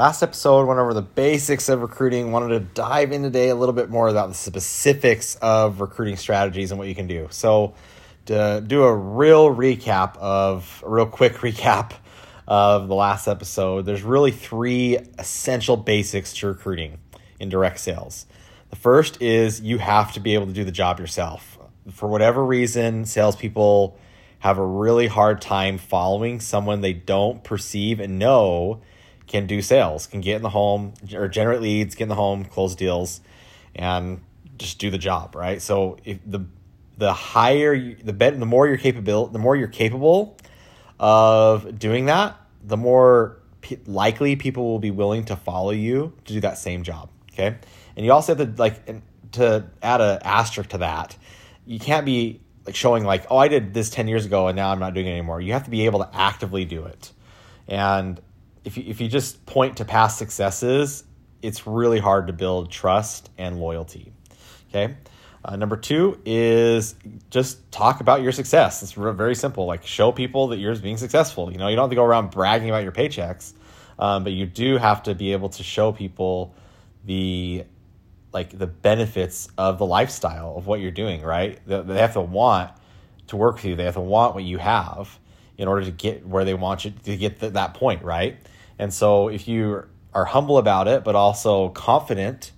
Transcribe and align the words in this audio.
last 0.00 0.22
episode 0.22 0.66
went 0.66 0.80
over 0.80 0.94
the 0.94 1.02
basics 1.02 1.68
of 1.68 1.82
recruiting. 1.82 2.32
Wanted 2.32 2.48
to 2.48 2.60
dive 2.60 3.12
in 3.12 3.22
today 3.22 3.50
a 3.50 3.54
little 3.54 3.74
bit 3.74 3.90
more 3.90 4.08
about 4.08 4.30
the 4.30 4.34
specifics 4.34 5.34
of 5.42 5.82
recruiting 5.82 6.16
strategies 6.16 6.70
and 6.70 6.78
what 6.78 6.88
you 6.88 6.94
can 6.94 7.06
do. 7.06 7.28
So, 7.30 7.74
to 8.24 8.64
do 8.66 8.84
a 8.84 8.94
real 8.94 9.54
recap 9.54 10.16
of 10.16 10.82
a 10.86 10.88
real 10.88 11.04
quick 11.04 11.34
recap 11.44 11.92
of 12.48 12.88
the 12.88 12.94
last 12.94 13.28
episode, 13.28 13.84
there's 13.84 14.02
really 14.02 14.30
three 14.30 14.96
essential 15.18 15.76
basics 15.76 16.32
to 16.32 16.46
recruiting 16.46 16.96
in 17.38 17.50
direct 17.50 17.78
sales. 17.78 18.24
The 18.70 18.76
first 18.76 19.20
is 19.20 19.60
you 19.60 19.76
have 19.76 20.14
to 20.14 20.20
be 20.20 20.32
able 20.32 20.46
to 20.46 20.54
do 20.54 20.64
the 20.64 20.72
job 20.72 20.98
yourself. 20.98 21.58
For 21.92 22.08
whatever 22.08 22.42
reason, 22.42 23.04
salespeople 23.04 23.98
have 24.38 24.56
a 24.56 24.64
really 24.64 25.08
hard 25.08 25.42
time 25.42 25.76
following 25.76 26.40
someone 26.40 26.80
they 26.80 26.94
don't 26.94 27.44
perceive 27.44 28.00
and 28.00 28.18
know 28.18 28.80
can 29.30 29.46
do 29.46 29.62
sales, 29.62 30.08
can 30.08 30.20
get 30.20 30.34
in 30.34 30.42
the 30.42 30.50
home 30.50 30.92
or 31.14 31.28
generate 31.28 31.60
leads, 31.60 31.94
get 31.94 32.02
in 32.02 32.08
the 32.08 32.16
home, 32.16 32.44
close 32.44 32.74
deals, 32.74 33.20
and 33.76 34.20
just 34.58 34.80
do 34.80 34.90
the 34.90 34.98
job, 34.98 35.36
right? 35.36 35.62
So 35.62 35.98
if 36.04 36.18
the 36.26 36.46
the 36.98 37.12
higher 37.12 37.72
you, 37.72 37.94
the 37.94 38.12
better, 38.12 38.36
the 38.36 38.44
more 38.44 38.66
you're 38.66 38.76
capable, 38.76 39.28
the 39.28 39.38
more 39.38 39.54
you're 39.54 39.68
capable 39.68 40.36
of 40.98 41.78
doing 41.78 42.06
that, 42.06 42.36
the 42.64 42.76
more 42.76 43.38
likely 43.86 44.34
people 44.34 44.64
will 44.64 44.80
be 44.80 44.90
willing 44.90 45.24
to 45.26 45.36
follow 45.36 45.70
you 45.70 46.12
to 46.24 46.32
do 46.32 46.40
that 46.40 46.58
same 46.58 46.82
job. 46.82 47.08
Okay, 47.32 47.56
and 47.96 48.04
you 48.04 48.12
also 48.12 48.34
have 48.34 48.56
to 48.56 48.60
like 48.60 48.84
to 49.32 49.64
add 49.80 50.00
an 50.00 50.18
asterisk 50.24 50.70
to 50.70 50.78
that. 50.78 51.16
You 51.66 51.78
can't 51.78 52.04
be 52.04 52.40
like 52.66 52.74
showing 52.74 53.04
like, 53.04 53.26
oh, 53.30 53.36
I 53.36 53.46
did 53.46 53.74
this 53.74 53.90
ten 53.90 54.08
years 54.08 54.26
ago 54.26 54.48
and 54.48 54.56
now 54.56 54.72
I'm 54.72 54.80
not 54.80 54.92
doing 54.92 55.06
it 55.06 55.12
anymore. 55.12 55.40
You 55.40 55.52
have 55.52 55.64
to 55.66 55.70
be 55.70 55.86
able 55.86 56.00
to 56.00 56.10
actively 56.12 56.64
do 56.64 56.84
it, 56.86 57.12
and 57.68 58.20
if 58.64 58.76
you, 58.76 58.84
if 58.86 59.00
you 59.00 59.08
just 59.08 59.44
point 59.46 59.78
to 59.78 59.84
past 59.84 60.18
successes, 60.18 61.04
it's 61.42 61.66
really 61.66 61.98
hard 61.98 62.26
to 62.26 62.32
build 62.32 62.70
trust 62.70 63.30
and 63.38 63.58
loyalty. 63.60 64.12
Okay. 64.68 64.94
Uh, 65.42 65.56
number 65.56 65.76
two 65.76 66.20
is 66.26 66.94
just 67.30 67.70
talk 67.72 68.00
about 68.00 68.22
your 68.22 68.32
success. 68.32 68.82
It's 68.82 68.92
very 68.92 69.34
simple. 69.34 69.64
Like 69.64 69.86
show 69.86 70.12
people 70.12 70.48
that 70.48 70.58
you're 70.58 70.76
being 70.76 70.98
successful. 70.98 71.50
You 71.50 71.58
know, 71.58 71.68
you 71.68 71.76
don't 71.76 71.84
have 71.84 71.90
to 71.90 71.96
go 71.96 72.04
around 72.04 72.30
bragging 72.30 72.68
about 72.68 72.82
your 72.82 72.92
paychecks, 72.92 73.54
um, 73.98 74.22
but 74.22 74.32
you 74.32 74.44
do 74.44 74.76
have 74.76 75.02
to 75.04 75.14
be 75.14 75.32
able 75.32 75.48
to 75.50 75.62
show 75.62 75.92
people 75.92 76.54
the 77.04 77.64
like 78.32 78.56
the 78.56 78.66
benefits 78.66 79.48
of 79.58 79.78
the 79.78 79.86
lifestyle 79.86 80.56
of 80.56 80.66
what 80.66 80.80
you're 80.80 80.90
doing. 80.90 81.22
Right? 81.22 81.58
They, 81.66 81.80
they 81.80 81.98
have 81.98 82.12
to 82.14 82.20
want 82.20 82.72
to 83.28 83.36
work 83.36 83.56
with 83.56 83.64
you. 83.64 83.76
They 83.76 83.84
have 83.84 83.94
to 83.94 84.00
want 84.00 84.34
what 84.34 84.44
you 84.44 84.58
have 84.58 85.18
in 85.56 85.68
order 85.68 85.86
to 85.86 85.90
get 85.90 86.26
where 86.26 86.44
they 86.44 86.54
want 86.54 86.84
you 86.84 86.92
to 87.04 87.16
get 87.16 87.40
to 87.40 87.50
that 87.50 87.72
point. 87.72 88.02
Right? 88.02 88.36
And 88.80 88.92
so 88.94 89.28
if 89.28 89.46
you 89.46 89.84
are 90.14 90.24
humble 90.24 90.56
about 90.56 90.88
it, 90.88 91.04
but 91.04 91.14
also 91.14 91.68
confident 91.68 92.50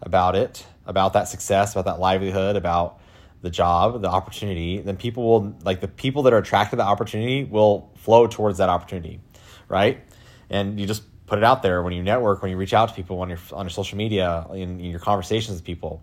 about 0.00 0.34
it 0.34 0.64
about 0.86 1.12
that 1.12 1.28
success, 1.28 1.72
about 1.72 1.84
that 1.84 2.00
livelihood, 2.00 2.56
about 2.56 2.98
the 3.42 3.50
job, 3.50 4.00
the 4.00 4.08
opportunity, 4.08 4.80
then 4.80 4.96
people 4.96 5.24
will 5.24 5.56
like 5.64 5.80
the 5.80 5.88
people 5.88 6.22
that 6.22 6.32
are 6.32 6.38
attracted 6.38 6.70
to 6.70 6.76
the 6.76 6.82
opportunity 6.82 7.44
will 7.44 7.90
flow 7.96 8.26
towards 8.26 8.58
that 8.58 8.68
opportunity, 8.68 9.20
right? 9.68 10.02
And 10.48 10.80
you 10.80 10.86
just 10.86 11.02
put 11.26 11.38
it 11.38 11.44
out 11.44 11.62
there 11.62 11.82
when 11.82 11.92
you 11.92 12.02
network, 12.02 12.40
when 12.40 12.50
you 12.50 12.56
reach 12.56 12.72
out 12.72 12.88
to 12.88 12.94
people, 12.94 13.18
when 13.18 13.28
you're 13.28 13.38
on 13.52 13.66
your 13.66 13.70
social 13.70 13.98
media, 13.98 14.46
in, 14.52 14.80
in 14.80 14.86
your 14.86 15.00
conversations 15.00 15.56
with 15.56 15.64
people. 15.64 16.02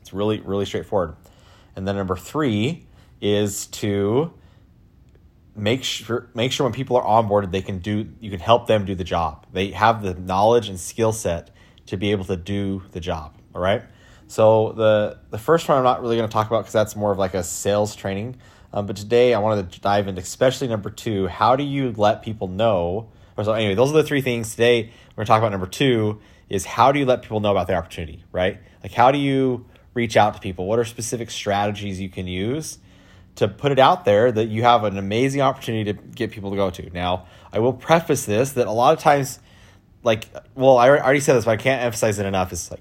It's 0.00 0.12
really, 0.12 0.40
really 0.40 0.66
straightforward. 0.66 1.16
And 1.74 1.88
then 1.88 1.96
number 1.96 2.16
three 2.16 2.86
is 3.22 3.66
to 3.66 4.32
make 5.60 5.84
sure 5.84 6.28
make 6.34 6.52
sure 6.52 6.64
when 6.64 6.72
people 6.72 6.96
are 6.96 7.04
onboarded 7.04 7.50
they 7.50 7.62
can 7.62 7.78
do 7.78 8.08
you 8.20 8.30
can 8.30 8.40
help 8.40 8.66
them 8.66 8.84
do 8.84 8.94
the 8.94 9.04
job 9.04 9.46
they 9.52 9.70
have 9.70 10.02
the 10.02 10.14
knowledge 10.14 10.68
and 10.68 10.80
skill 10.80 11.12
set 11.12 11.50
to 11.86 11.96
be 11.96 12.10
able 12.10 12.24
to 12.24 12.36
do 12.36 12.82
the 12.92 13.00
job 13.00 13.34
all 13.54 13.60
right 13.60 13.82
so 14.30 14.70
the 14.76 15.18
the 15.30 15.38
first 15.38 15.68
one 15.68 15.76
I'm 15.78 15.82
not 15.82 16.02
really 16.02 16.16
going 16.16 16.28
to 16.28 16.32
talk 16.32 16.46
about 16.46 16.60
because 16.60 16.72
that's 16.72 16.94
more 16.94 17.10
of 17.10 17.18
like 17.18 17.34
a 17.34 17.42
sales 17.42 17.96
training. 17.96 18.36
Um, 18.72 18.86
but 18.86 18.94
today 18.94 19.34
I 19.34 19.40
wanted 19.40 19.72
to 19.72 19.80
dive 19.80 20.06
into 20.06 20.20
especially 20.22 20.68
number 20.68 20.88
two. 20.88 21.26
How 21.26 21.56
do 21.56 21.64
you 21.64 21.92
let 21.96 22.22
people 22.22 22.46
know? 22.46 23.10
Or 23.36 23.42
so 23.42 23.54
anyway, 23.54 23.74
those 23.74 23.90
are 23.90 23.96
the 23.96 24.04
three 24.04 24.20
things 24.20 24.52
today. 24.52 24.82
We're 24.82 25.16
going 25.16 25.26
to 25.26 25.30
talk 25.30 25.38
about 25.40 25.50
number 25.50 25.66
two 25.66 26.20
is 26.48 26.64
how 26.64 26.92
do 26.92 27.00
you 27.00 27.06
let 27.06 27.22
people 27.22 27.40
know 27.40 27.50
about 27.50 27.66
the 27.66 27.74
opportunity, 27.74 28.22
right? 28.30 28.60
Like 28.84 28.92
how 28.92 29.10
do 29.10 29.18
you 29.18 29.66
reach 29.94 30.16
out 30.16 30.34
to 30.34 30.40
people? 30.40 30.66
What 30.66 30.78
are 30.78 30.84
specific 30.84 31.32
strategies 31.32 32.00
you 32.00 32.08
can 32.08 32.28
use 32.28 32.78
to 33.36 33.48
put 33.48 33.72
it 33.72 33.78
out 33.78 34.04
there 34.04 34.30
that 34.30 34.48
you 34.48 34.62
have 34.62 34.84
an 34.84 34.98
amazing 34.98 35.40
opportunity 35.40 35.92
to 35.92 35.98
get 36.00 36.30
people 36.30 36.50
to 36.50 36.56
go 36.56 36.70
to? 36.70 36.90
Now, 36.90 37.26
I 37.52 37.58
will 37.58 37.72
preface 37.72 38.26
this 38.26 38.52
that 38.52 38.66
a 38.66 38.72
lot 38.72 38.94
of 38.94 39.00
times, 39.00 39.38
like, 40.02 40.28
well, 40.54 40.78
I 40.78 40.88
already 40.88 41.20
said 41.20 41.34
this, 41.34 41.44
but 41.44 41.52
I 41.52 41.56
can't 41.56 41.82
emphasize 41.82 42.18
it 42.18 42.26
enough. 42.26 42.52
Is 42.52 42.70
like 42.70 42.80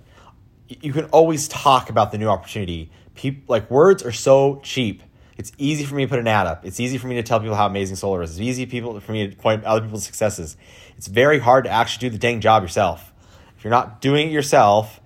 you 0.68 0.94
can 0.94 1.06
always 1.06 1.48
talk 1.48 1.90
about 1.90 2.12
the 2.12 2.18
new 2.18 2.28
opportunity. 2.28 2.92
People 3.16 3.44
like 3.48 3.70
words 3.72 4.04
are 4.04 4.12
so 4.12 4.60
cheap. 4.64 5.04
It's 5.38 5.52
easy 5.58 5.86
for 5.86 5.96
me 5.96 6.04
to 6.04 6.10
put 6.10 6.20
an 6.20 6.28
ad 6.28 6.48
up. 6.48 6.66
It's 6.66 6.80
easy 6.80 6.98
for 6.98 7.08
me 7.08 7.16
to 7.16 7.24
tell 7.24 7.40
people 7.40 7.56
how 7.56 7.66
amazing 7.66 7.96
solar 7.96 8.22
is. 8.22 8.32
It's 8.32 8.42
easy 8.42 8.66
people 8.66 9.00
for 9.00 9.14
me 9.14 9.30
to 9.30 9.36
point 9.36 9.64
other 9.64 9.82
people's 9.82 10.06
successes. 10.06 10.58
It's 10.98 11.08
very 11.08 11.40
hard 11.40 11.64
to 11.64 11.70
actually 11.70 12.10
do 12.10 12.14
the 12.14 12.20
dang 12.20 12.42
job 12.42 12.62
yourself. 12.62 13.14
If 13.58 13.64
you're 13.64 13.72
not 13.72 14.02
doing 14.02 14.28
it 14.28 14.32
yourself, 14.32 15.00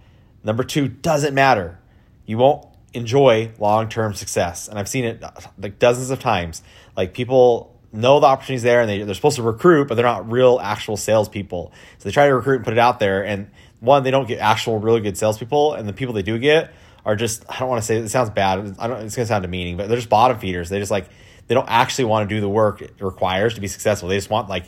number 0.43 0.63
two 0.63 0.87
doesn't 0.87 1.35
matter. 1.35 1.79
You 2.25 2.39
won't 2.39 2.65
enjoy 2.93 3.51
long 3.59 3.89
term 3.89 4.13
success. 4.13 4.67
And 4.67 4.77
I've 4.77 4.89
seen 4.89 5.05
it 5.05 5.23
like 5.57 5.79
dozens 5.79 6.09
of 6.09 6.19
times. 6.19 6.61
Like 6.95 7.13
people 7.13 7.79
know 7.91 8.19
the 8.19 8.27
opportunities 8.27 8.63
there 8.63 8.81
and 8.81 8.89
they, 8.89 9.03
they're 9.03 9.15
supposed 9.15 9.35
to 9.35 9.43
recruit, 9.43 9.87
but 9.87 9.95
they're 9.95 10.05
not 10.05 10.31
real 10.31 10.59
actual 10.61 10.97
salespeople. 10.97 11.71
So 11.97 12.09
they 12.09 12.11
try 12.11 12.27
to 12.27 12.35
recruit 12.35 12.57
and 12.57 12.65
put 12.65 12.73
it 12.73 12.79
out 12.79 12.99
there 12.99 13.25
and 13.25 13.49
one, 13.83 14.03
they 14.03 14.11
don't 14.11 14.29
get 14.29 14.39
actual 14.39 14.79
really 14.79 15.01
good 15.01 15.17
salespeople, 15.17 15.73
and 15.73 15.89
the 15.89 15.91
people 15.91 16.13
they 16.13 16.21
do 16.21 16.39
get 16.39 16.73
are 17.05 17.17
just 17.17 17.43
I 17.49 17.59
don't 17.59 17.67
want 17.67 17.81
to 17.81 17.85
say 17.85 17.97
it 17.97 18.07
sounds 18.07 18.29
bad. 18.29 18.77
I 18.79 18.87
don't. 18.87 19.01
It's 19.01 19.13
gonna 19.13 19.25
sound 19.25 19.41
demeaning, 19.41 19.75
but 19.75 19.89
they're 19.89 19.97
just 19.97 20.07
bottom 20.07 20.39
feeders. 20.39 20.69
They 20.69 20.79
just 20.79 20.89
like 20.89 21.09
they 21.47 21.53
don't 21.53 21.67
actually 21.67 22.05
want 22.05 22.29
to 22.29 22.33
do 22.33 22.39
the 22.39 22.47
work 22.47 22.81
it 22.81 22.93
requires 23.01 23.55
to 23.55 23.61
be 23.61 23.67
successful. 23.67 24.07
They 24.07 24.15
just 24.15 24.29
want 24.29 24.47
like 24.47 24.63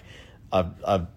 a, 0.51 0.67
a 0.83 1.07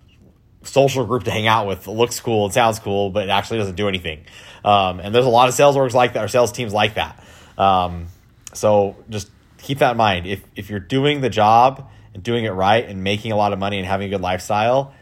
social 0.63 1.05
group 1.05 1.25
to 1.25 1.31
hang 1.31 1.47
out 1.47 1.67
with. 1.67 1.87
It 1.87 1.93
looks 1.93 2.21
cool, 2.21 2.47
it 2.47 2.53
sounds 2.53 2.79
cool, 2.79 3.11
but 3.11 3.25
it 3.25 3.31
actually 3.31 3.59
doesn't 3.59 3.77
do 3.77 3.89
anything. 3.89 4.25
Um, 4.65 5.01
and 5.01 5.15
there's 5.15 5.27
a 5.27 5.31
lot 5.31 5.49
of 5.49 5.55
sales 5.55 5.77
orgs 5.77 5.95
like 5.95 6.15
that, 6.15 6.25
or 6.25 6.29
sales 6.29 6.53
teams 6.53 6.73
like 6.73 6.95
that. 6.95 7.23
Um, 7.57 8.07
so 8.53 8.97
just 9.09 9.31
keep 9.59 9.79
that 9.79 9.93
in 9.93 9.97
mind. 9.97 10.27
If 10.27 10.43
if 10.57 10.71
you're 10.71 10.81
doing 10.81 11.21
the 11.21 11.31
job 11.31 11.89
and 12.15 12.23
doing 12.23 12.45
it 12.45 12.51
right 12.51 12.89
and 12.89 13.05
making 13.05 13.33
a 13.33 13.37
lot 13.37 13.53
of 13.53 13.59
money 13.59 13.79
and 13.79 13.87
having 13.87 14.09
a 14.09 14.11
good 14.11 14.21
lifestyle, 14.21 14.95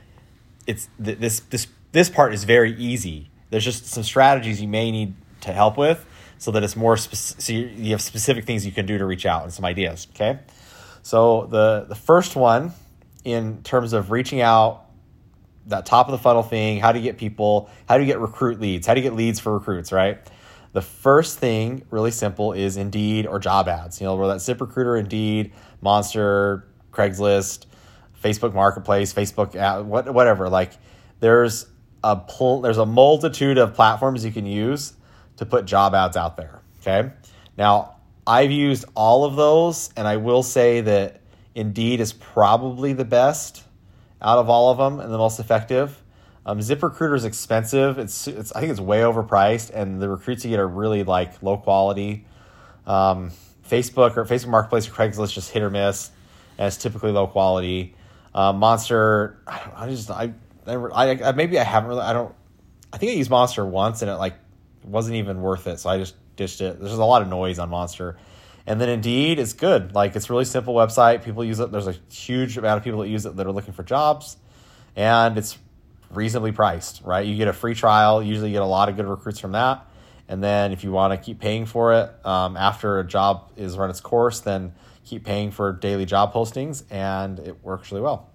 it's 0.67 0.89
this 0.99 1.41
this 1.41 1.67
this 1.93 2.11
part 2.11 2.35
is 2.35 2.45
very 2.45 2.75
easy. 2.77 3.31
There's 3.51 3.65
just 3.65 3.87
some 3.87 4.03
strategies 4.03 4.61
you 4.61 4.69
may 4.69 4.91
need 4.91 5.15
to 5.43 5.53
help 5.53 5.79
with 5.79 6.05
so 6.39 6.51
that 6.51 6.63
it's 6.63 6.77
more 6.77 6.97
so 6.97 7.53
you 7.53 7.91
have 7.93 8.03
specific 8.03 8.45
things 8.45 8.67
you 8.67 8.73
can 8.73 8.87
do 8.87 8.99
to 8.99 9.07
reach 9.07 9.25
out 9.25 9.45
and 9.45 9.53
some 9.53 9.65
ideas, 9.65 10.07
okay? 10.15 10.41
So 11.03 11.47
the 11.47 11.87
the 11.89 11.95
first 11.95 12.37
one 12.37 12.73
in 13.25 13.63
terms 13.63 13.93
of 13.93 14.11
reaching 14.11 14.41
out 14.41 14.86
that 15.67 15.87
top 15.87 16.09
of 16.09 16.13
the 16.13 16.19
funnel 16.19 16.43
thing, 16.43 16.81
how 16.81 16.93
do 16.93 16.99
you 16.99 17.05
get 17.05 17.19
people, 17.19 17.71
how 17.89 17.97
do 17.97 18.05
you 18.05 18.07
get 18.07 18.21
recruit 18.21 18.61
leads? 18.61 18.87
How 18.87 18.95
do 18.95 19.01
you 19.01 19.09
get 19.09 19.17
leads 19.17 19.41
for 19.41 19.55
recruits, 19.55 19.93
right? 19.93 20.19
The 20.73 20.83
first 20.83 21.39
thing, 21.39 21.85
really 21.91 22.11
simple, 22.11 22.53
is 22.53 22.77
Indeed 22.77 23.27
or 23.27 23.39
job 23.39 23.69
ads. 23.69 24.01
You 24.01 24.07
know, 24.07 24.17
where 24.17 24.29
that 24.29 24.39
ZipRecruiter, 24.39 24.99
Indeed, 25.01 25.53
Monster, 25.81 26.69
Craigslist, 26.93 27.67
Facebook 28.23 28.53
Marketplace, 28.53 29.13
Facebook, 29.13 29.55
ad, 29.55 29.87
what, 29.87 30.13
whatever. 30.13 30.49
Like, 30.49 30.73
there's 31.21 31.67
a 32.05 32.17
pl- 32.17 32.61
there's 32.61 32.79
a 32.79 32.87
multitude 32.87 33.59
of 33.59 33.75
platforms 33.75 34.25
you 34.25 34.33
can 34.33 34.47
use 34.47 34.93
to 35.39 35.47
put 35.47 35.65
job 35.65 35.95
ads 35.95 36.17
out 36.17 36.37
there. 36.37 36.61
Okay. 36.81 37.11
Now, 37.57 37.97
I've 38.27 38.51
used 38.51 38.85
all 38.95 39.25
of 39.25 39.37
those, 39.37 39.91
and 39.97 40.07
I 40.07 40.19
will 40.19 40.43
say 40.43 40.83
that 40.83 41.21
Indeed 41.55 42.01
is 42.01 42.13
probably 42.13 42.93
the 42.93 43.05
best 43.05 43.65
out 44.21 44.39
of 44.39 44.49
all 44.49 44.71
of 44.71 44.79
them 44.79 45.01
and 45.01 45.13
the 45.13 45.19
most 45.19 45.39
effective. 45.39 46.03
Um, 46.45 46.61
ZipRecruiter 46.61 47.17
is 47.17 47.25
expensive. 47.25 47.99
It's, 47.99 48.29
it's 48.29 48.53
I 48.53 48.61
think 48.61 48.71
it's 48.71 48.81
way 48.81 49.01
overpriced, 49.01 49.71
and 49.75 50.01
the 50.01 50.09
recruits 50.09 50.45
you 50.45 50.51
get 50.51 50.61
are 50.61 50.69
really 50.69 51.03
like 51.03 51.43
low 51.43 51.57
quality. 51.57 52.25
Um, 52.87 53.33
Facebook 53.69 54.17
or 54.17 54.25
Facebook 54.25 54.49
Marketplace 54.49 54.89
or 54.89 54.93
Craigslist 54.93 55.33
just 55.33 55.51
hit 55.51 55.63
or 55.63 55.71
miss, 55.71 56.11
and 56.57 56.69
it's 56.69 56.77
typically 56.77 57.11
low 57.11 57.27
quality. 57.27 57.97
Uh, 58.33 58.53
Monster, 58.53 59.39
I, 59.47 59.71
I 59.75 59.89
just 59.89 60.11
I 60.11 60.35
I, 60.67 61.11
I 61.11 61.33
maybe 61.33 61.59
I 61.59 61.65
haven't 61.65 61.89
really. 61.89 62.03
I 62.03 62.13
don't. 62.13 62.35
I 62.93 62.99
think 62.99 63.11
I 63.13 63.15
used 63.15 63.31
Monster 63.31 63.65
once 63.65 64.03
and 64.03 64.11
it 64.11 64.15
like 64.15 64.35
wasn't 64.85 65.17
even 65.17 65.41
worth 65.41 65.67
it, 65.67 65.81
so 65.81 65.91
I 65.91 65.99
just 65.99 66.15
dished 66.37 66.61
it. 66.61 66.81
There's 66.81 66.93
a 66.93 67.05
lot 67.05 67.23
of 67.23 67.29
noise 67.29 67.59
on 67.59 67.69
Monster, 67.71 68.17
and 68.67 68.81
then 68.81 68.89
Indeed 68.89 69.39
is 69.39 69.53
good. 69.53 69.95
Like 69.95 70.17
it's 70.17 70.29
really 70.29 70.45
simple 70.45 70.75
website. 70.75 71.25
People 71.25 71.45
use 71.45 71.61
it. 71.61 71.71
There's 71.71 71.87
a 71.87 71.97
huge 72.11 72.59
amount 72.59 72.79
of 72.79 72.85
people 72.85 73.01
that 73.01 73.09
use 73.09 73.27
it 73.27 73.37
that 73.37 73.47
are 73.47 73.53
looking 73.53 73.75
for 73.75 73.83
jobs, 73.83 74.37
and 74.95 75.39
it's 75.39 75.59
reasonably 76.11 76.53
priced. 76.53 77.03
Right, 77.05 77.27
you 77.27 77.37
get 77.37 77.49
a 77.49 77.53
free 77.53 77.75
trial. 77.75 78.23
Usually, 78.23 78.49
you 78.49 78.55
get 78.55 78.63
a 78.63 78.67
lot 78.67 78.89
of 78.89 78.97
good 78.97 79.07
recruits 79.07 79.39
from 79.39 79.53
that. 79.53 79.87
And 80.29 80.43
then 80.43 80.73
if 80.73 80.83
you 80.83 80.91
want 80.91 81.13
to 81.13 81.25
keep 81.25 81.39
paying 81.39 81.67
for 81.67 81.95
it 81.95 82.27
um, 82.27 82.57
after 82.57 82.99
a 82.99 83.07
job 83.07 83.53
is 83.57 83.77
run 83.77 83.91
its 83.91 84.01
course, 84.01 84.41
then 84.41 84.73
keep 85.05 85.25
paying 85.25 85.53
for 85.53 85.73
daily 85.73 86.05
job 86.05 86.33
postings, 86.33 86.83
and 86.91 87.39
it 87.39 87.63
works 87.63 87.93
really 87.93 88.03
well. 88.03 88.29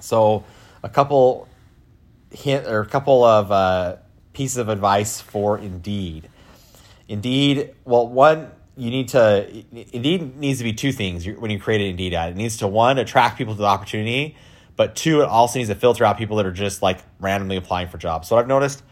So 0.00 0.44
a 0.82 0.88
couple 0.88 1.48
hint 2.30 2.66
or 2.66 2.80
a 2.80 2.86
couple 2.86 3.24
of 3.24 3.50
uh, 3.50 3.96
pieces 4.34 4.58
of 4.58 4.68
advice 4.68 5.20
for 5.20 5.58
Indeed. 5.58 6.28
Indeed, 7.08 7.74
well, 7.86 8.06
one 8.06 8.50
you 8.78 8.90
need 8.90 9.08
to 9.08 9.64
Indeed 9.92 10.36
needs 10.36 10.58
to 10.58 10.64
be 10.64 10.72
two 10.72 10.92
things 10.92 11.26
when 11.26 11.50
you 11.50 11.58
create 11.58 11.80
an 11.80 11.88
Indeed 11.88 12.14
ad. 12.14 12.30
It 12.30 12.36
needs 12.36 12.58
to 12.58 12.68
one 12.68 12.98
attract 12.98 13.36
people 13.36 13.54
to 13.54 13.60
the 13.60 13.66
opportunity, 13.66 14.36
but 14.76 14.94
two, 14.94 15.22
it 15.22 15.28
also 15.28 15.58
needs 15.58 15.68
to 15.68 15.74
filter 15.74 16.04
out 16.04 16.16
people 16.16 16.36
that 16.36 16.46
are 16.46 16.52
just 16.52 16.80
like 16.80 17.00
randomly 17.18 17.56
applying 17.56 17.88
for 17.88 17.98
jobs. 17.98 18.28
So 18.28 18.36
what 18.36 18.42
I've 18.42 18.48
noticed 18.48 18.82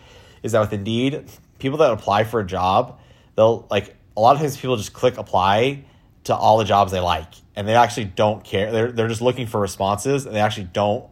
is 0.42 0.52
that 0.52 0.60
with 0.60 0.72
Indeed, 0.72 1.24
people 1.58 1.78
that 1.78 1.92
apply 1.92 2.24
for 2.24 2.40
a 2.40 2.46
job, 2.46 2.98
they'll 3.36 3.66
like 3.70 3.94
a 4.16 4.20
lot 4.20 4.34
of 4.34 4.40
times 4.40 4.56
people 4.56 4.76
just 4.76 4.92
click 4.92 5.18
apply 5.18 5.84
to 6.24 6.34
all 6.34 6.58
the 6.58 6.64
jobs 6.64 6.90
they 6.90 7.00
like, 7.00 7.32
and 7.54 7.68
they 7.68 7.74
actually 7.74 8.06
don't 8.06 8.42
care. 8.44 8.72
They're 8.72 8.90
they're 8.90 9.08
just 9.08 9.22
looking 9.22 9.46
for 9.46 9.60
responses, 9.60 10.26
and 10.26 10.34
they 10.34 10.40
actually 10.40 10.68
don't 10.72 11.08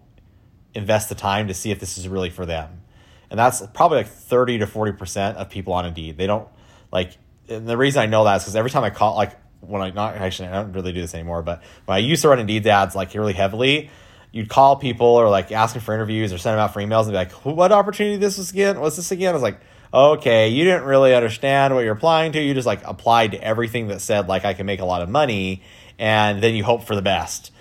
invest 0.74 1.08
the 1.08 1.14
time 1.14 1.48
to 1.48 1.54
see 1.54 1.70
if 1.70 1.78
this 1.78 1.96
is 1.96 2.08
really 2.08 2.30
for 2.30 2.44
them. 2.44 2.82
And 3.30 3.38
that's 3.38 3.64
probably 3.74 3.98
like 3.98 4.08
30 4.08 4.58
to 4.58 4.66
40% 4.66 5.36
of 5.36 5.48
people 5.48 5.72
on 5.72 5.86
Indeed. 5.86 6.16
They 6.18 6.26
don't 6.26 6.48
like, 6.92 7.16
and 7.48 7.66
the 7.66 7.76
reason 7.76 8.02
I 8.02 8.06
know 8.06 8.24
that 8.24 8.36
is 8.36 8.42
because 8.42 8.56
every 8.56 8.70
time 8.70 8.84
I 8.84 8.90
call, 8.90 9.16
like, 9.16 9.32
when 9.60 9.82
I 9.82 9.90
not 9.90 10.16
actually, 10.16 10.48
I 10.48 10.62
don't 10.62 10.72
really 10.72 10.92
do 10.92 11.00
this 11.00 11.14
anymore, 11.14 11.42
but 11.42 11.62
when 11.86 11.96
I 11.96 11.98
used 11.98 12.22
to 12.22 12.28
run 12.28 12.38
Indeed 12.38 12.66
ads 12.66 12.94
like 12.94 13.14
really 13.14 13.32
heavily, 13.32 13.90
you'd 14.32 14.48
call 14.48 14.76
people 14.76 15.06
or 15.06 15.30
like 15.30 15.52
asking 15.52 15.80
for 15.80 15.94
interviews 15.94 16.32
or 16.32 16.38
send 16.38 16.54
them 16.54 16.60
out 16.60 16.74
for 16.74 16.80
emails 16.80 17.04
and 17.04 17.12
be 17.12 17.16
like, 17.16 17.32
what 17.32 17.72
opportunity 17.72 18.16
this 18.16 18.36
was 18.36 18.50
again? 18.50 18.80
What's 18.80 18.96
this 18.96 19.10
again? 19.10 19.30
I 19.30 19.32
was 19.32 19.42
like, 19.42 19.60
okay, 19.92 20.48
you 20.48 20.64
didn't 20.64 20.84
really 20.84 21.14
understand 21.14 21.74
what 21.74 21.84
you're 21.84 21.94
applying 21.94 22.32
to. 22.32 22.42
You 22.42 22.52
just 22.52 22.66
like 22.66 22.80
applied 22.84 23.32
to 23.32 23.42
everything 23.42 23.88
that 23.88 24.00
said 24.00 24.28
like 24.28 24.44
I 24.44 24.52
can 24.52 24.66
make 24.66 24.80
a 24.80 24.84
lot 24.84 25.02
of 25.02 25.08
money 25.08 25.62
and 25.98 26.42
then 26.42 26.54
you 26.54 26.64
hope 26.64 26.84
for 26.84 26.94
the 26.94 27.02
best 27.02 27.52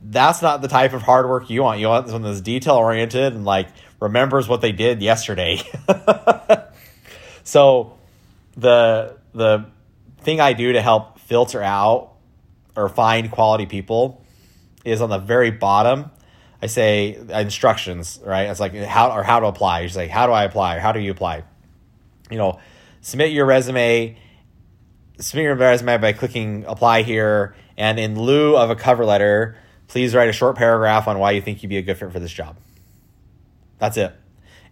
that's 0.00 0.42
not 0.42 0.62
the 0.62 0.68
type 0.68 0.92
of 0.92 1.02
hard 1.02 1.28
work 1.28 1.50
you 1.50 1.62
want. 1.62 1.80
You 1.80 1.88
want 1.88 2.06
someone 2.06 2.22
that's 2.30 2.40
detail 2.40 2.76
oriented 2.76 3.34
and 3.34 3.44
like 3.44 3.68
remembers 4.00 4.48
what 4.48 4.60
they 4.60 4.72
did 4.72 5.02
yesterday. 5.02 5.60
so 7.44 7.97
the 8.58 9.16
the 9.32 9.66
thing 10.20 10.40
I 10.40 10.52
do 10.52 10.72
to 10.72 10.82
help 10.82 11.20
filter 11.20 11.62
out 11.62 12.12
or 12.76 12.88
find 12.88 13.30
quality 13.30 13.66
people 13.66 14.24
is 14.84 15.00
on 15.00 15.10
the 15.10 15.18
very 15.18 15.50
bottom. 15.50 16.10
I 16.60 16.66
say 16.66 17.16
instructions, 17.30 18.20
right? 18.24 18.50
It's 18.50 18.60
like 18.60 18.74
how 18.74 19.12
or 19.12 19.22
how 19.22 19.40
to 19.40 19.46
apply. 19.46 19.80
You 19.80 19.88
say, 19.88 20.08
how 20.08 20.26
do 20.26 20.32
I 20.32 20.44
apply? 20.44 20.76
Or 20.76 20.80
how 20.80 20.92
do 20.92 20.98
you 20.98 21.12
apply? 21.12 21.44
You 22.30 22.38
know, 22.38 22.58
submit 23.00 23.30
your 23.30 23.46
resume. 23.46 24.18
Submit 25.20 25.44
your 25.44 25.54
resume 25.54 25.98
by 25.98 26.12
clicking 26.12 26.64
apply 26.66 27.02
here, 27.02 27.56
and 27.76 27.98
in 27.98 28.20
lieu 28.20 28.56
of 28.56 28.70
a 28.70 28.76
cover 28.76 29.04
letter, 29.04 29.56
please 29.88 30.14
write 30.14 30.28
a 30.28 30.32
short 30.32 30.56
paragraph 30.56 31.08
on 31.08 31.18
why 31.18 31.32
you 31.32 31.40
think 31.40 31.62
you'd 31.62 31.68
be 31.68 31.76
a 31.76 31.82
good 31.82 31.96
fit 31.96 32.12
for 32.12 32.20
this 32.20 32.32
job. 32.32 32.56
That's 33.78 33.96
it. 33.96 34.14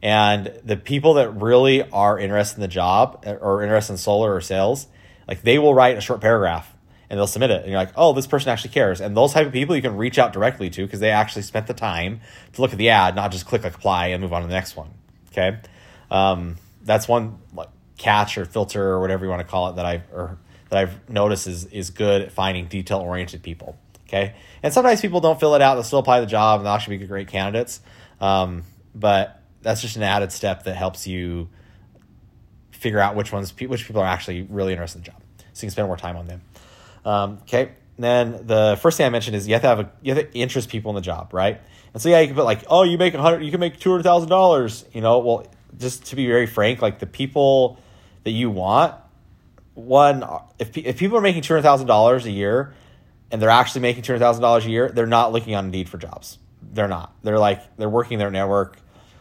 And 0.03 0.53
the 0.65 0.77
people 0.77 1.15
that 1.15 1.31
really 1.31 1.89
are 1.91 2.19
interested 2.19 2.59
in 2.59 2.63
the 2.63 2.69
job 2.69 3.25
or 3.27 3.63
interested 3.63 3.95
in 3.95 3.99
solar 3.99 4.35
or 4.35 4.41
sales, 4.41 4.87
like 5.27 5.43
they 5.43 5.59
will 5.59 5.75
write 5.75 5.97
a 5.97 6.01
short 6.01 6.21
paragraph 6.21 6.73
and 7.09 7.19
they'll 7.19 7.27
submit 7.27 7.51
it. 7.51 7.63
And 7.63 7.71
you're 7.71 7.79
like, 7.79 7.93
oh, 7.97 8.13
this 8.13 8.27
person 8.27 8.51
actually 8.51 8.71
cares. 8.71 9.01
And 9.01 9.17
those 9.17 9.33
type 9.33 9.47
of 9.47 9.53
people 9.53 9.77
you 9.77 9.83
can 9.83 9.97
reach 9.97 10.19
out 10.19 10.33
directly 10.33 10.71
to 10.71 10.85
because 10.85 11.01
they 11.01 11.11
actually 11.11 11.43
spent 11.43 11.67
the 11.67 11.75
time 11.75 12.21
to 12.55 12.61
look 12.61 12.73
at 12.73 12.79
the 12.79 12.91
ad, 12.91 13.15
not 13.15 13.33
just 13.33 13.47
click 13.47 13.65
like 13.65 13.75
apply 13.75 14.09
and 14.09 14.23
move 14.23 14.33
on 14.33 14.43
to 14.43 14.49
the 14.49 14.55
next 14.55 14.77
one. 14.77 14.91
Okay. 15.33 15.59
Um, 16.11 16.57
that's 16.83 17.09
one 17.09 17.39
like 17.55 17.69
catch 17.99 18.39
or 18.39 18.45
filter 18.45 18.83
or 18.83 19.01
whatever 19.01 19.25
you 19.25 19.31
want 19.31 19.41
to 19.41 19.49
call 19.49 19.71
it 19.71 19.77
that 19.77 19.87
I've 19.87 20.03
or 20.13 20.39
that 20.69 20.79
I've 20.79 21.09
noticed 21.09 21.47
is 21.47 21.67
is 21.67 21.91
good 21.91 22.23
at 22.23 22.33
finding 22.33 22.67
detail 22.67 22.99
oriented 22.99 23.43
people. 23.43 23.79
Okay. 24.09 24.35
And 24.63 24.73
sometimes 24.73 25.01
people 25.01 25.21
don't 25.21 25.39
fill 25.39 25.55
it 25.55 25.63
out, 25.63 25.75
they'll 25.75 25.85
still 25.85 25.99
apply 25.99 26.21
the 26.21 26.27
job 26.27 26.61
and 26.61 26.67
they'll 26.67 26.75
actually 26.75 26.99
be 26.99 27.07
great 27.07 27.29
candidates. 27.29 27.81
Um, 28.21 28.63
but 28.95 29.36
that's 29.67 29.81
just 29.81 29.97
an 29.97 30.05
added 30.05 30.31
step 30.31 30.63
that 30.63 30.77
helps 30.77 31.09
you 31.09 31.49
figure 32.71 33.01
out 33.01 33.17
which 33.17 33.33
ones, 33.33 33.53
which 33.59 33.85
people 33.85 34.01
are 34.01 34.07
actually 34.07 34.43
really 34.43 34.73
interested 34.73 34.99
in 34.99 35.05
the 35.05 35.11
job. 35.11 35.21
So 35.39 35.45
you 35.65 35.67
can 35.67 35.71
spend 35.71 35.89
more 35.89 35.97
time 35.97 36.17
on 36.17 36.27
them. 36.27 36.41
Um, 37.05 37.39
okay. 37.43 37.73
And 37.97 38.05
then 38.05 38.47
the 38.47 38.79
first 38.81 38.97
thing 38.97 39.07
I 39.07 39.09
mentioned 39.09 39.35
is 39.35 39.49
you 39.49 39.55
have 39.55 39.63
to 39.63 39.69
have 39.69 39.81
a, 39.81 39.91
you 40.03 40.15
have 40.15 40.31
to 40.31 40.39
interest 40.39 40.69
people 40.69 40.93
in 40.93 40.95
the 40.95 41.01
job, 41.01 41.35
right? 41.35 41.61
And 41.93 42.01
so 42.01 42.09
yeah, 42.09 42.21
you 42.21 42.29
can 42.29 42.37
put 42.37 42.45
like, 42.45 42.65
oh, 42.69 42.85
you 42.85 42.97
make 42.97 43.15
a 43.15 43.21
hundred, 43.21 43.43
you 43.43 43.51
can 43.51 43.59
make 43.59 43.81
two 43.81 43.91
hundred 43.91 44.05
thousand 44.05 44.29
dollars. 44.29 44.85
You 44.93 45.01
know, 45.01 45.19
well, 45.19 45.47
just 45.77 46.07
to 46.07 46.17
be 46.17 46.27
very 46.27 46.47
frank, 46.47 46.81
like 46.81 47.01
the 47.01 47.07
people 47.07 47.81
that 48.23 48.31
you 48.31 48.51
want, 48.51 48.95
one, 49.75 50.25
if 50.61 50.77
if 50.79 50.97
people 50.97 51.19
are 51.19 51.23
making 51.23 51.43
two 51.43 51.55
hundred 51.55 51.63
thousand 51.63 51.89
dollars 51.89 52.25
a 52.25 52.31
year, 52.31 52.73
and 53.33 53.43
they're 53.43 53.51
actually 53.51 53.81
making 53.81 54.03
two 54.05 54.13
hundred 54.13 54.21
thousand 54.25 54.43
dollars 54.43 54.65
a 54.65 54.71
year, 54.71 54.91
they're 54.91 55.07
not 55.07 55.33
looking 55.33 55.57
on 55.57 55.65
Indeed 55.65 55.89
for 55.89 55.99
jobs. 55.99 56.39
They're 56.63 56.87
not. 56.87 57.15
They're 57.25 57.39
like 57.39 57.77
they're 57.77 57.89
working 57.89 58.19
their 58.19 58.31
network. 58.31 58.79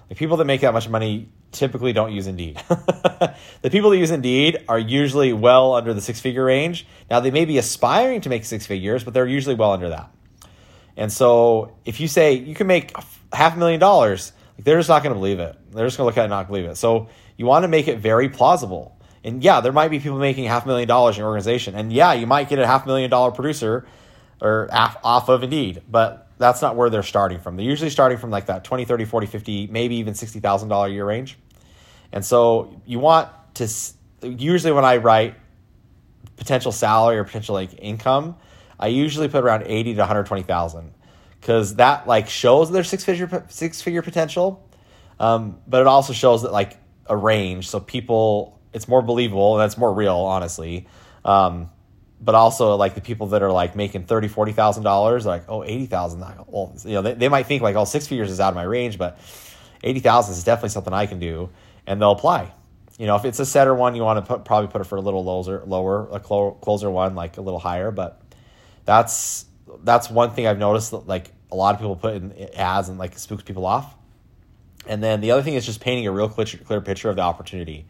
The 0.10 0.16
people 0.16 0.38
that 0.38 0.46
make 0.46 0.62
that 0.62 0.74
much 0.74 0.88
money 0.88 1.30
typically 1.52 1.94
don't 1.94 2.12
use 2.12 2.28
Indeed. 2.28 2.57
the 2.69 3.69
people 3.69 3.90
that 3.90 3.98
use 3.98 4.12
Indeed 4.12 4.63
are 4.68 4.78
usually 4.78 5.34
well 5.34 5.74
under 5.74 5.94
the 5.94 6.02
six 6.02 6.19
figure 6.19 6.46
range. 6.46 6.86
Now 7.10 7.19
they 7.19 7.31
may 7.31 7.46
be 7.46 7.57
aspiring 7.57 8.22
to 8.22 8.30
make 8.30 8.46
six 8.46 8.66
figures, 8.66 9.04
but 9.04 9.13
they're 9.13 9.25
usually 9.25 9.56
well 9.56 9.72
under 9.72 9.90
that. 9.90 10.12
And 10.98 11.12
so 11.12 11.75
if 11.86 12.00
you 12.00 12.07
say 12.07 12.34
you 12.34 12.56
can 12.56 12.68
make 12.68 12.96
half 13.34 13.56
a 13.56 13.60
million 13.60 13.80
dollars, 13.80 14.31
they're 14.60 14.78
just 14.78 14.90
not 14.90 15.04
going 15.04 15.13
to 15.13 15.19
believe 15.19 15.40
it. 15.40 15.57
They're 15.72 15.86
just 15.86 15.98
going 15.98 16.06
to 16.06 16.10
look 16.10 16.18
at 16.18 16.22
it 16.22 16.25
and 16.25 16.31
not 16.31 16.48
believe 16.48 16.66
it. 16.66 16.78
So 16.78 17.10
you 17.38 17.46
want 17.46 17.63
to 17.63 17.68
make 17.68 17.88
it 17.88 18.00
very 18.00 18.30
plausible. 18.30 18.98
And 19.24 19.44
yeah, 19.44 19.60
there 19.60 19.74
might 19.74 19.90
be 19.90 20.00
people 20.00 20.19
making 20.19 20.46
half 20.46 20.66
a 20.66 20.68
million 20.68 20.88
dollars 20.88 21.16
in 21.16 21.22
your 21.22 21.30
organization. 21.30 21.75
And 21.75 21.92
yeah, 21.92 22.13
you 22.13 22.28
might 22.28 22.48
get 22.48 22.60
a 22.60 22.68
half 22.68 22.86
million 22.86 23.10
dollar 23.10 23.31
producer 23.31 23.86
or 24.42 24.68
off 24.72 25.30
of 25.30 25.44
Indeed, 25.44 25.82
but 25.90 26.28
that's 26.38 26.62
not 26.62 26.76
where 26.76 26.90
they're 26.90 27.04
starting 27.04 27.40
from. 27.40 27.56
They're 27.56 27.66
usually 27.66 27.90
starting 27.90 28.18
from 28.18 28.30
like 28.32 28.48
that 28.48 28.64
20, 28.64 28.86
30, 28.86 29.06
40, 29.06 29.28
50, 29.28 29.68
maybe 29.68 29.96
even 29.96 30.14
$60,000 30.14 30.86
a 30.86 30.92
year 30.92 31.06
range. 31.06 31.38
And 32.12 32.24
so 32.24 32.82
you 32.86 33.00
want 33.00 33.30
to, 33.56 33.70
usually 34.22 34.74
when 34.74 34.86
I 34.86 34.98
write 34.98 35.36
potential 36.36 36.72
salary 36.72 37.18
or 37.18 37.24
potential 37.24 37.56
like 37.56 37.72
income, 37.78 38.36
I 38.80 38.88
usually 38.88 39.30
put 39.30 39.44
around 39.44 39.64
80 39.66 39.94
to 39.94 40.00
120,000 40.02 40.94
because 41.40 41.76
that 41.76 42.08
like 42.08 42.28
shows 42.28 42.72
their 42.72 42.84
six 42.84 43.06
figure, 43.06 43.46
six 43.50 43.81
figure 43.81 44.02
potential. 44.02 44.68
Um, 45.20 45.60
but 45.66 45.80
it 45.80 45.88
also 45.88 46.12
shows 46.12 46.42
that 46.42 46.52
like 46.52 46.78
a 47.08 47.16
range. 47.16 47.70
So 47.70 47.80
people 47.80 48.56
it's 48.76 48.90
more 48.90 49.02
believable 49.02 49.56
and 49.56 49.62
that's 49.62 49.78
more 49.78 49.94
real, 49.94 50.18
honestly. 50.18 50.86
Um, 51.24 51.70
but 52.22 52.36
also 52.36 52.76
like 52.76 52.96
the 52.96 53.02
people 53.02 53.28
that 53.28 53.44
are 53.44 53.52
like 53.52 53.76
making 53.76 54.06
thirty, 54.06 54.28
forty 54.28 54.52
thousand 54.52 54.84
dollars, 54.84 55.26
like 55.26 55.44
oh, 55.50 55.64
eighty 55.64 55.86
thousand. 55.86 56.22
Well, 56.22 56.74
oh, 56.76 56.88
you 56.88 56.96
know, 56.96 57.02
they, 57.02 57.14
they 57.14 57.30
might 57.30 57.46
think 57.46 57.62
like 57.62 57.76
oh, 57.76 57.86
six 57.86 58.08
figures 58.08 58.32
is 58.32 58.40
out 58.40 58.50
of 58.50 58.56
my 58.56 58.64
range, 58.64 58.98
but 58.98 59.20
eighty 59.84 60.00
thousand 60.00 60.34
is 60.34 60.44
definitely 60.44 60.70
something 60.70 60.94
I 60.94 61.06
can 61.06 61.19
do, 61.19 61.50
and 61.86 62.02
they'll 62.02 62.12
apply. 62.12 62.52
You 62.98 63.07
know, 63.07 63.16
if 63.18 63.26
it's 63.26 63.40
a 63.40 63.45
setter 63.45 63.76
one, 63.76 63.95
you 63.95 64.04
want 64.04 64.26
to 64.26 64.34
put, 64.34 64.45
probably 64.45 64.69
put 64.69 64.80
it 64.80 64.86
for 64.86 64.95
a 64.95 65.02
little 65.02 65.24
lower, 65.24 65.64
lower, 65.66 66.07
a 66.12 66.19
closer 66.19 66.90
one, 66.90 67.14
like 67.14 67.38
a 67.38 67.42
little 67.42 67.60
higher. 67.60 67.92
But 67.92 68.22
that's 68.86 69.45
that's 69.84 70.10
one 70.10 70.31
thing 70.31 70.48
I've 70.48 70.57
noticed 70.57 70.92
that 70.92 71.07
like 71.07 71.31
a 71.52 71.56
lot 71.56 71.76
of 71.76 71.81
people 71.81 71.95
put 71.95 72.16
in 72.16 72.34
ads 72.56 72.88
and 72.90 72.98
like 72.98 73.18
spooks 73.18 73.44
people 73.44 73.66
off. 73.66 73.94
And 74.88 75.04
then 75.04 75.19
the 75.19 75.31
other 75.31 75.42
thing 75.42 75.56
is 75.56 75.66
just 75.66 75.81
painting 75.81 76.07
a 76.07 76.12
real 76.12 76.30
clear, 76.30 76.45
clear 76.45 76.80
picture 76.80 77.10
of 77.10 77.16
the 77.16 77.24
opportunity. 77.24 77.86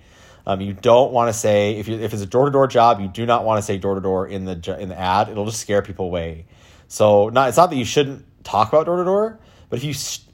Um, 0.47 0.61
you 0.61 0.73
don't 0.73 1.11
want 1.11 1.29
to 1.29 1.33
say 1.33 1.77
if 1.77 1.87
you 1.87 1.97
if 1.99 2.13
it's 2.13 2.21
a 2.21 2.27
door 2.27 2.45
to 2.45 2.51
door 2.51 2.67
job, 2.67 2.99
you 2.99 3.07
do 3.07 3.25
not 3.25 3.45
want 3.45 3.57
to 3.57 3.61
say 3.63 3.77
door 3.77 3.95
to 3.95 4.01
door 4.01 4.27
in 4.27 4.45
the 4.45 4.77
in 4.79 4.89
the 4.89 4.99
ad. 4.99 5.29
It'll 5.29 5.45
just 5.45 5.59
scare 5.59 5.81
people 5.81 6.05
away. 6.05 6.45
So 6.87 7.29
not 7.29 7.49
it's 7.49 7.57
not 7.57 7.69
that 7.71 7.75
you 7.75 7.85
shouldn't 7.85 8.25
talk 8.43 8.69
about 8.69 8.85
door 8.85 8.97
to 8.97 9.03
door, 9.03 9.39
but 9.69 9.77
if 9.77 9.83
you 9.83 9.93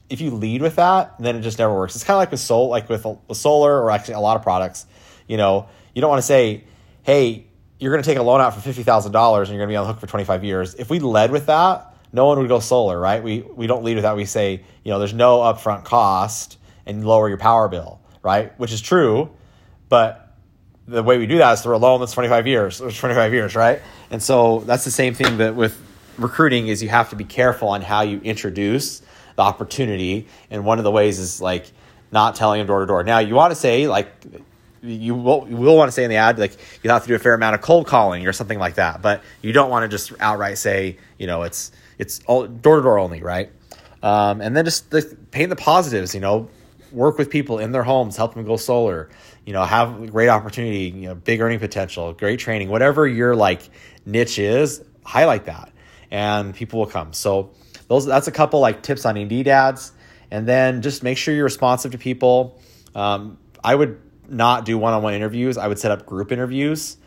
if 0.09 0.19
you 0.19 0.31
lead 0.31 0.61
with 0.61 0.75
that, 0.75 1.15
then 1.19 1.37
it 1.37 1.41
just 1.41 1.57
never 1.59 1.73
works. 1.73 1.95
It's 1.95 2.03
kind 2.03 2.15
of 2.15 2.19
like 2.19 2.31
with 2.31 2.41
sol 2.41 2.67
like 2.67 2.89
with, 2.89 3.05
solar 3.33 3.81
or 3.81 3.91
actually 3.91 4.15
a 4.15 4.19
lot 4.19 4.35
of 4.35 4.43
products. 4.43 4.85
You 5.27 5.37
know, 5.37 5.69
you 5.95 6.01
don't 6.01 6.09
want 6.09 6.19
to 6.19 6.27
say, 6.27 6.65
hey, 7.03 7.47
you're 7.79 7.93
going 7.93 8.03
to 8.03 8.09
take 8.09 8.17
a 8.17 8.23
loan 8.23 8.41
out 8.41 8.53
for 8.53 8.59
fifty 8.59 8.83
thousand 8.83 9.13
dollars 9.13 9.47
and 9.47 9.55
you're 9.55 9.65
going 9.65 9.69
to 9.69 9.73
be 9.73 9.77
on 9.77 9.87
the 9.87 9.93
hook 9.93 10.01
for 10.01 10.07
twenty 10.07 10.25
five 10.25 10.43
years. 10.43 10.75
If 10.75 10.89
we 10.89 10.99
led 10.99 11.31
with 11.31 11.45
that, 11.45 11.95
no 12.11 12.25
one 12.25 12.37
would 12.39 12.49
go 12.49 12.59
solar, 12.59 12.99
right? 12.99 13.23
We 13.23 13.41
we 13.41 13.65
don't 13.65 13.85
lead 13.85 13.95
with 13.95 14.03
that. 14.03 14.17
We 14.17 14.25
say, 14.25 14.65
you 14.83 14.91
know, 14.91 14.99
there's 14.99 15.13
no 15.13 15.39
upfront 15.39 15.85
cost 15.85 16.57
and 16.85 17.05
lower 17.05 17.29
your 17.29 17.37
power 17.37 17.69
bill, 17.69 18.01
right? 18.21 18.59
Which 18.59 18.73
is 18.73 18.81
true 18.81 19.31
but 19.91 20.37
the 20.87 21.03
way 21.03 21.17
we 21.17 21.27
do 21.27 21.37
that 21.37 21.51
is 21.51 21.61
through 21.61 21.75
a 21.75 21.77
loan 21.77 21.99
that's 21.99 22.13
25 22.13 22.47
years, 22.47 22.77
25 22.79 23.33
years, 23.33 23.55
right? 23.57 23.81
And 24.09 24.23
so 24.23 24.61
that's 24.61 24.85
the 24.85 24.91
same 24.91 25.13
thing 25.13 25.37
that 25.39 25.53
with 25.53 25.77
recruiting 26.17 26.69
is 26.69 26.81
you 26.81 26.87
have 26.87 27.09
to 27.09 27.17
be 27.17 27.25
careful 27.25 27.67
on 27.67 27.81
how 27.81 28.01
you 28.01 28.21
introduce 28.21 29.01
the 29.35 29.41
opportunity. 29.41 30.27
And 30.49 30.63
one 30.63 30.77
of 30.77 30.85
the 30.85 30.91
ways 30.91 31.19
is 31.19 31.41
like 31.41 31.69
not 32.09 32.35
telling 32.35 32.59
them 32.59 32.67
door 32.67 32.79
to 32.79 32.85
door. 32.85 33.03
Now 33.03 33.19
you 33.19 33.35
want 33.35 33.51
to 33.51 33.55
say 33.55 33.89
like 33.89 34.09
you 34.81 35.13
will, 35.13 35.45
you 35.49 35.57
will 35.57 35.75
want 35.75 35.89
to 35.89 35.91
say 35.91 36.05
in 36.05 36.09
the 36.09 36.15
ad 36.15 36.39
like 36.39 36.57
you 36.83 36.89
have 36.89 37.01
to 37.01 37.09
do 37.09 37.15
a 37.15 37.19
fair 37.19 37.33
amount 37.33 37.55
of 37.55 37.61
cold 37.61 37.85
calling 37.85 38.25
or 38.25 38.31
something 38.31 38.59
like 38.59 38.75
that, 38.75 39.01
but 39.01 39.21
you 39.41 39.51
don't 39.51 39.69
want 39.69 39.83
to 39.83 39.89
just 39.89 40.13
outright 40.21 40.57
say 40.57 40.97
you 41.17 41.27
know 41.27 41.41
it's 41.41 41.73
it's 41.99 42.19
door 42.19 42.47
to 42.47 42.81
door 42.81 42.97
only, 42.97 43.21
right? 43.21 43.51
Um, 44.01 44.39
and 44.39 44.55
then 44.55 44.63
just 44.63 44.89
the, 44.89 45.17
paint 45.31 45.49
the 45.49 45.57
positives. 45.57 46.15
You 46.15 46.21
know, 46.21 46.49
work 46.91 47.17
with 47.17 47.29
people 47.29 47.59
in 47.59 47.73
their 47.73 47.83
homes, 47.83 48.15
help 48.15 48.33
them 48.33 48.45
go 48.45 48.55
solar 48.55 49.09
you 49.45 49.53
know, 49.53 49.63
have 49.63 50.11
great 50.11 50.29
opportunity, 50.29 50.89
you 50.89 51.07
know, 51.07 51.15
big 51.15 51.41
earning 51.41 51.59
potential, 51.59 52.13
great 52.13 52.39
training, 52.39 52.69
whatever 52.69 53.07
your 53.07 53.35
like 53.35 53.69
niche 54.05 54.39
is, 54.39 54.83
highlight 55.03 55.45
that 55.45 55.71
and 56.11 56.53
people 56.53 56.79
will 56.79 56.87
come. 56.87 57.13
So 57.13 57.51
those 57.87 58.05
that's 58.05 58.27
a 58.27 58.31
couple 58.31 58.59
like 58.59 58.83
tips 58.83 59.05
on 59.05 59.17
Indeed 59.17 59.47
ads. 59.47 59.93
and 60.29 60.47
then 60.47 60.81
just 60.81 61.03
make 61.03 61.17
sure 61.17 61.33
you're 61.33 61.43
responsive 61.43 61.91
to 61.93 61.97
people. 61.97 62.59
Um, 62.95 63.37
I 63.63 63.75
would 63.75 63.99
not 64.29 64.63
do 64.63 64.77
one-on-one 64.77 65.13
interviews. 65.13 65.57
I 65.57 65.67
would 65.67 65.79
set 65.79 65.91
up 65.91 66.05
group 66.05 66.31
interviews. 66.31 66.97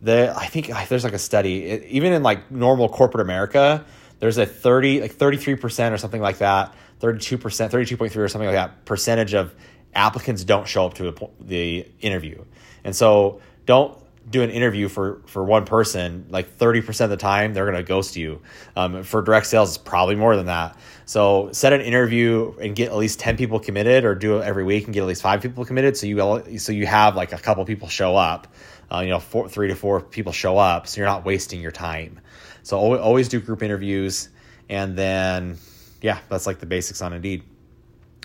The 0.00 0.34
I 0.36 0.46
think 0.46 0.66
there's 0.88 1.04
like 1.04 1.12
a 1.12 1.18
study, 1.18 1.64
it, 1.64 1.84
even 1.84 2.12
in 2.12 2.22
like 2.22 2.50
normal 2.50 2.88
corporate 2.88 3.22
America, 3.22 3.84
there's 4.18 4.38
a 4.38 4.46
30 4.46 5.00
like 5.00 5.14
33% 5.14 5.92
or 5.92 5.98
something 5.98 6.20
like 6.20 6.38
that, 6.38 6.74
32%, 7.00 7.38
32.3 7.38 8.16
or 8.16 8.28
something 8.28 8.46
like 8.46 8.56
that 8.56 8.84
percentage 8.84 9.34
of 9.34 9.54
applicants 9.94 10.44
don't 10.44 10.66
show 10.66 10.86
up 10.86 10.94
to 10.94 11.10
the, 11.10 11.28
the 11.40 11.88
interview. 12.00 12.44
And 12.84 12.94
so 12.94 13.40
don't 13.66 13.96
do 14.28 14.42
an 14.42 14.50
interview 14.50 14.88
for 14.88 15.20
for 15.26 15.42
one 15.42 15.64
person 15.64 16.26
like 16.30 16.56
30% 16.56 17.00
of 17.00 17.10
the 17.10 17.16
time 17.16 17.54
they're 17.54 17.64
going 17.64 17.76
to 17.76 17.82
ghost 17.82 18.16
you. 18.16 18.40
Um, 18.76 19.02
for 19.02 19.22
direct 19.22 19.46
sales 19.46 19.70
it's 19.70 19.78
probably 19.78 20.14
more 20.14 20.36
than 20.36 20.46
that. 20.46 20.76
So 21.04 21.50
set 21.52 21.72
an 21.72 21.80
interview 21.80 22.54
and 22.60 22.76
get 22.76 22.90
at 22.90 22.96
least 22.96 23.18
10 23.18 23.36
people 23.36 23.58
committed 23.58 24.04
or 24.04 24.14
do 24.14 24.38
it 24.38 24.44
every 24.44 24.64
week 24.64 24.84
and 24.84 24.94
get 24.94 25.02
at 25.02 25.06
least 25.06 25.22
five 25.22 25.42
people 25.42 25.64
committed 25.64 25.96
so 25.96 26.06
you 26.06 26.58
so 26.58 26.72
you 26.72 26.86
have 26.86 27.16
like 27.16 27.32
a 27.32 27.38
couple 27.38 27.64
people 27.64 27.88
show 27.88 28.16
up. 28.16 28.48
Uh, 28.90 29.00
you 29.00 29.08
know 29.08 29.20
four, 29.20 29.48
three 29.48 29.68
to 29.68 29.74
four 29.74 30.00
people 30.00 30.32
show 30.32 30.58
up 30.58 30.86
so 30.86 30.98
you're 30.98 31.08
not 31.08 31.24
wasting 31.24 31.60
your 31.60 31.72
time. 31.72 32.20
So 32.62 32.78
always, 32.78 33.00
always 33.00 33.28
do 33.28 33.40
group 33.40 33.62
interviews 33.62 34.28
and 34.68 34.96
then 34.96 35.58
yeah 36.00 36.18
that's 36.28 36.46
like 36.46 36.60
the 36.60 36.66
basics 36.66 37.02
on 37.02 37.12
indeed. 37.12 37.42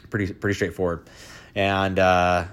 Pretty 0.09 0.31
pretty 0.33 0.53
straightforward 0.53 1.07
and 1.57 1.97
uh, 1.97 2.45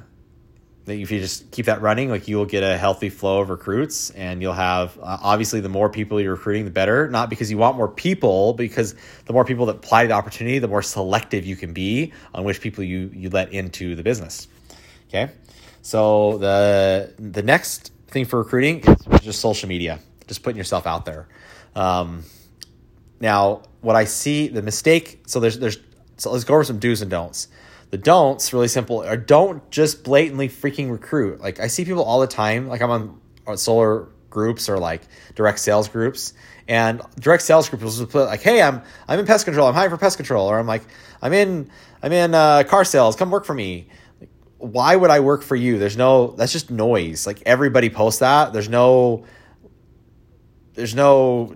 if 0.87 1.11
you 1.11 1.21
just 1.21 1.51
keep 1.51 1.67
that 1.67 1.83
running, 1.83 2.09
like 2.09 2.27
you 2.27 2.39
will 2.39 2.47
get 2.47 2.63
a 2.63 2.79
healthy 2.79 3.11
flow 3.11 3.43
of 3.43 3.51
recruits, 3.51 4.09
and 4.09 4.41
you'll 4.41 4.55
have 4.55 4.97
uh, 4.99 5.19
obviously 5.21 5.61
the 5.61 5.69
more 5.69 5.91
people 5.91 6.19
you're 6.19 6.33
recruiting, 6.33 6.65
the 6.65 6.71
better. 6.71 7.07
Not 7.11 7.29
because 7.29 7.51
you 7.51 7.59
want 7.59 7.77
more 7.77 7.89
people, 7.89 8.55
because 8.55 8.95
the 9.27 9.35
more 9.35 9.45
people 9.45 9.67
that 9.67 9.77
apply 9.77 10.05
to 10.05 10.09
the 10.09 10.15
opportunity, 10.15 10.59
the 10.59 10.69
more 10.69 10.81
selective 10.81 11.45
you 11.45 11.55
can 11.55 11.75
be 11.75 12.15
on 12.35 12.45
which 12.45 12.63
people 12.63 12.83
you 12.83 13.11
you 13.13 13.29
let 13.29 13.53
into 13.53 13.95
the 13.95 14.03
business. 14.03 14.49
Okay, 15.09 15.31
so 15.83 16.39
the 16.39 17.13
the 17.19 17.43
next 17.43 17.93
thing 18.09 18.25
for 18.25 18.39
recruiting 18.39 18.81
is 19.13 19.21
just 19.21 19.41
social 19.41 19.69
media, 19.69 19.99
just 20.27 20.43
putting 20.43 20.57
yourself 20.57 20.87
out 20.87 21.05
there. 21.05 21.29
Um, 21.77 22.25
now, 23.21 23.65
what 23.83 23.97
I 23.97 24.07
see 24.07 24.49
the 24.49 24.63
mistake. 24.63 25.25
So 25.27 25.41
there's 25.41 25.59
there's 25.59 25.77
so 26.17 26.33
let's 26.33 26.45
go 26.45 26.55
over 26.55 26.65
some 26.65 26.79
do's 26.79 27.03
and 27.03 27.11
don'ts. 27.11 27.49
The 27.95 27.99
don'ts, 27.99 28.53
really 28.53 28.67
simple, 28.67 29.05
are 29.05 29.17
don't 29.17 29.71
just 29.71 30.03
blatantly 30.03 30.49
freaking 30.49 30.91
recruit. 30.91 31.41
Like 31.41 31.61
I 31.61 31.69
see 31.69 31.85
people 31.85 32.03
all 32.03 32.19
the 32.19 32.27
time, 32.27 32.67
like 32.67 32.83
I'm 32.83 33.21
on, 33.47 33.57
solar 33.57 34.09
groups 34.31 34.69
or 34.69 34.79
like 34.79 35.03
direct 35.37 35.61
sales 35.61 35.87
groups. 35.87 36.35
And 36.67 37.01
direct 37.21 37.45
sales 37.45 37.69
groups 37.69 38.01
will 38.01 38.07
put 38.07 38.25
like, 38.27 38.43
"Hey, 38.43 38.61
I'm 38.61 38.83
I'm 39.07 39.21
in 39.21 39.27
pest 39.27 39.45
control. 39.45 39.69
I'm 39.69 39.75
hiring 39.75 39.91
for 39.91 39.97
pest 39.97 40.17
control," 40.17 40.49
or 40.49 40.59
I'm 40.59 40.67
like, 40.67 40.83
"I'm 41.23 41.33
in 41.33 41.71
I'm 42.03 42.11
in 42.11 42.35
uh, 42.35 42.65
car 42.65 42.85
sales. 42.85 43.15
Come 43.15 43.31
work 43.31 43.45
for 43.45 43.55
me." 43.55 43.87
Like, 44.19 44.31
why 44.59 44.97
would 44.97 45.11
I 45.11 45.21
work 45.21 45.45
for 45.45 45.55
you? 45.55 45.79
There's 45.79 45.97
no 45.97 46.33
that's 46.33 46.51
just 46.51 46.73
noise. 46.73 47.29
Like 47.29 47.45
everybody 47.47 47.91
posts 47.91 48.19
that. 48.19 48.53
There's 48.53 48.69
no 48.69 49.25
there's 50.73 50.97
no 50.97 51.55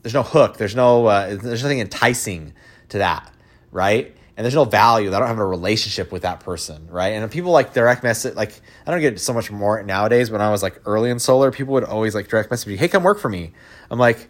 there's 0.00 0.14
no 0.14 0.22
hook. 0.22 0.56
There's 0.56 0.74
no 0.74 1.04
uh, 1.04 1.36
there's 1.36 1.62
nothing 1.62 1.80
enticing 1.80 2.54
to 2.88 2.96
that, 2.96 3.30
right? 3.70 4.16
And 4.36 4.44
there's 4.44 4.54
no 4.54 4.64
value. 4.64 5.14
I 5.14 5.18
don't 5.18 5.28
have 5.28 5.38
a 5.38 5.46
relationship 5.46 6.10
with 6.10 6.22
that 6.22 6.40
person, 6.40 6.88
right? 6.88 7.08
And 7.08 7.30
people 7.30 7.50
like 7.50 7.74
direct 7.74 8.02
message, 8.02 8.34
like 8.34 8.60
I 8.86 8.90
don't 8.90 9.00
get 9.00 9.20
so 9.20 9.32
much 9.32 9.50
more 9.50 9.82
nowadays. 9.82 10.30
When 10.30 10.40
I 10.40 10.50
was 10.50 10.62
like 10.62 10.80
early 10.86 11.10
in 11.10 11.18
solar, 11.18 11.50
people 11.50 11.74
would 11.74 11.84
always 11.84 12.14
like 12.14 12.28
direct 12.28 12.50
message 12.50 12.68
me, 12.68 12.76
"Hey, 12.76 12.88
come 12.88 13.02
work 13.02 13.18
for 13.18 13.28
me." 13.28 13.52
I'm 13.90 13.98
like, 13.98 14.28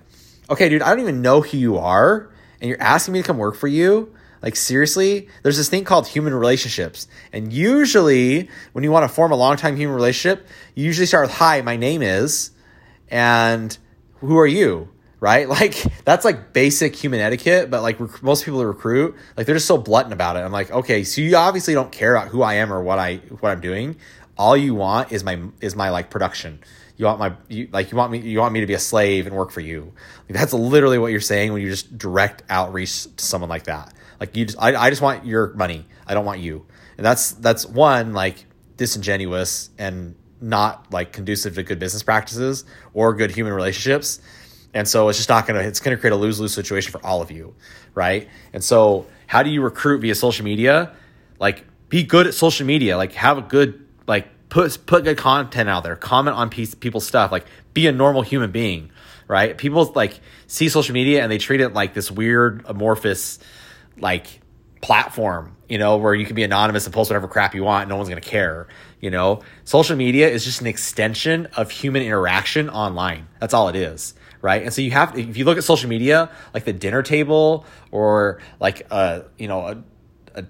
okay, 0.51 0.69
dude, 0.69 0.83
I 0.83 0.91
don't 0.91 1.01
even 1.01 1.23
know 1.23 1.41
who 1.41 1.57
you 1.57 1.79
are, 1.79 2.31
and 2.61 2.69
you're 2.69 2.83
asking 2.83 3.13
me 3.13 3.21
to 3.23 3.27
come 3.27 3.39
work 3.39 3.55
for 3.55 3.69
you. 3.69 4.13
Like 4.43 4.57
seriously, 4.57 5.29
there's 5.45 5.57
this 5.57 5.69
thing 5.69 5.85
called 5.85 6.09
human 6.09 6.35
relationships, 6.35 7.07
and 7.33 7.53
usually 7.53 8.49
when 8.73 8.83
you 8.83 8.91
want 8.91 9.09
to 9.09 9.15
form 9.15 9.31
a 9.31 9.37
long 9.37 9.57
time 9.57 9.77
human 9.77 9.95
relationship, 9.95 10.47
you 10.75 10.85
usually 10.85 11.07
start 11.07 11.29
with, 11.29 11.37
"Hi, 11.37 11.63
my 11.63 11.77
name 11.77 12.03
is," 12.03 12.51
and 13.09 13.77
who 14.15 14.37
are 14.37 14.47
you? 14.47 14.89
Right? 15.23 15.49
Like 15.63 15.75
that's 16.05 16.25
like 16.25 16.53
basic 16.53 16.97
human 16.97 17.21
etiquette, 17.21 17.71
but 17.71 17.83
like 17.83 18.01
rec- 18.01 18.23
most 18.23 18.45
people 18.45 18.65
recruit, 18.65 19.15
like 19.37 19.47
they're 19.47 19.55
just 19.55 19.69
so 19.69 19.79
blunt 19.79 20.13
about 20.13 20.37
it. 20.37 20.41
I'm 20.41 20.51
like, 20.51 20.73
okay, 20.73 21.05
so 21.05 21.21
you 21.21 21.37
obviously 21.37 21.75
don't 21.75 21.93
care 21.93 22.17
about 22.17 22.29
who 22.29 22.43
I 22.43 22.55
am 22.55 22.73
or 22.73 22.83
what 22.83 22.99
I 22.99 23.17
what 23.39 23.51
I'm 23.51 23.61
doing. 23.61 23.97
All 24.37 24.57
you 24.57 24.75
want 24.75 25.13
is 25.13 25.23
my 25.23 25.41
is 25.61 25.77
my 25.77 25.91
like 25.91 26.11
production. 26.11 26.59
You 26.97 27.05
want 27.05 27.21
my 27.21 27.35
you, 27.49 27.69
like 27.71 27.93
you 27.93 27.99
want 27.99 28.11
me 28.11 28.19
you 28.19 28.41
want 28.41 28.53
me 28.53 28.61
to 28.61 28.67
be 28.67 28.75
a 28.75 28.81
slave 28.81 29.29
and 29.29 29.37
work 29.37 29.53
for 29.53 29.61
you. 29.61 29.93
Like, 30.29 30.39
that's 30.39 30.53
literally 30.53 30.99
what 30.99 31.13
you're 31.13 31.21
saying 31.21 31.53
when 31.53 31.63
you 31.63 31.69
just 31.69 31.97
direct 31.97 32.43
outreach 32.49 33.05
to 33.05 33.25
someone 33.25 33.51
like 33.51 33.65
that. 33.65 33.95
Like 34.19 34.37
you 34.37 34.47
just 34.47 34.59
I, 34.61 34.75
I 34.75 34.91
just 34.91 35.03
want 35.03 35.25
your 35.25 35.55
money. 35.55 35.87
I 36.07 36.15
don't 36.15 36.25
want 36.25 36.41
you. 36.41 36.67
And 36.97 37.07
that's 37.07 37.33
that's 37.33 37.65
one 37.65 38.13
like 38.15 38.47
disingenuous 38.77 39.71
and 39.79 40.17
not 40.41 40.93
like 40.93 41.13
conducive 41.13 41.55
to 41.55 41.63
good 41.63 41.79
business 41.79 42.03
practices 42.03 42.65
or 42.95 43.15
good 43.15 43.31
human 43.31 43.53
relationships 43.53 44.21
and 44.75 44.89
so 44.89 45.09
it's 45.09 45.19
just 45.19 45.29
not 45.29 45.47
going 45.47 45.61
to, 45.61 45.67
it's 45.67 45.81
going 45.81 45.97
to 45.97 46.01
create 46.01 46.13
a 46.13 46.17
lose 46.17 46.41
lose 46.41 46.55
situation 46.55 46.93
for 46.93 47.05
all 47.05 47.21
of 47.21 47.31
you. 47.31 47.55
Right. 47.95 48.29
And 48.53 48.65
so, 48.65 49.07
how 49.27 49.43
do 49.43 49.51
you 49.51 49.63
recruit 49.63 50.01
via 50.01 50.15
social 50.15 50.45
media? 50.45 50.93
Like, 51.39 51.65
be 51.89 52.05
good 52.05 52.27
at 52.27 52.35
social 52.35 52.67
media. 52.67 52.97
Like, 52.97 53.13
have 53.13 53.39
a 53.39 53.43
good, 53.43 53.87
like, 54.07 54.29
put, 54.49 54.87
put 54.87 55.05
good 55.05 55.19
content 55.19 55.69
out 55.69 55.83
there, 55.85 55.97
comment 55.97 56.37
on 56.37 56.49
piece, 56.49 56.75
people's 56.75 57.07
stuff. 57.07 57.31
Like, 57.33 57.47
be 57.75 57.87
a 57.87 57.93
normal 57.93 58.23
human 58.23 58.51
being. 58.51 58.91
Right. 59.29 59.57
People 59.57 59.91
like 59.95 60.21
see 60.47 60.69
social 60.69 60.93
media 60.93 61.23
and 61.23 61.33
they 61.33 61.39
treat 61.39 61.61
it 61.61 61.73
like 61.73 61.95
this 61.95 62.11
weird, 62.11 62.65
amorphous, 62.67 63.39
like, 63.99 64.41
platform, 64.83 65.57
you 65.69 65.79
know, 65.79 65.97
where 65.97 66.15
you 66.15 66.27
can 66.27 66.35
be 66.35 66.43
anonymous 66.43 66.85
and 66.87 66.95
post 66.95 67.09
whatever 67.09 67.29
crap 67.29 67.55
you 67.55 67.63
want. 67.63 67.89
no 67.89 67.97
one's 67.97 68.09
going 68.09 68.21
to 68.21 68.29
care. 68.29 68.69
You 69.03 69.11
know, 69.11 69.43
social 69.65 69.97
media 69.97 70.31
is 70.31 70.47
just 70.47 70.63
an 70.63 70.67
extension 70.67 71.49
of 71.59 71.71
human 71.71 72.03
interaction 72.03 72.71
online. 72.71 73.29
That's 73.39 73.53
all 73.53 73.69
it 73.69 73.77
is 73.77 74.15
right? 74.43 74.63
And 74.65 74.75
so 74.75 74.83
you 74.83 74.91
have, 74.91 75.17
if 75.17 75.37
you 75.37 75.45
look 75.45 75.57
at 75.57 75.65
social 75.65 75.89
media, 75.89 76.29
like 76.53 76.65
the 76.65 76.73
dinner 76.73 77.03
table 77.03 77.65
or 77.91 78.43
like 78.61 78.87
a, 78.91 79.25
you 79.39 79.49
know, 79.49 79.61
a, 79.67 79.83
a, 80.35 80.45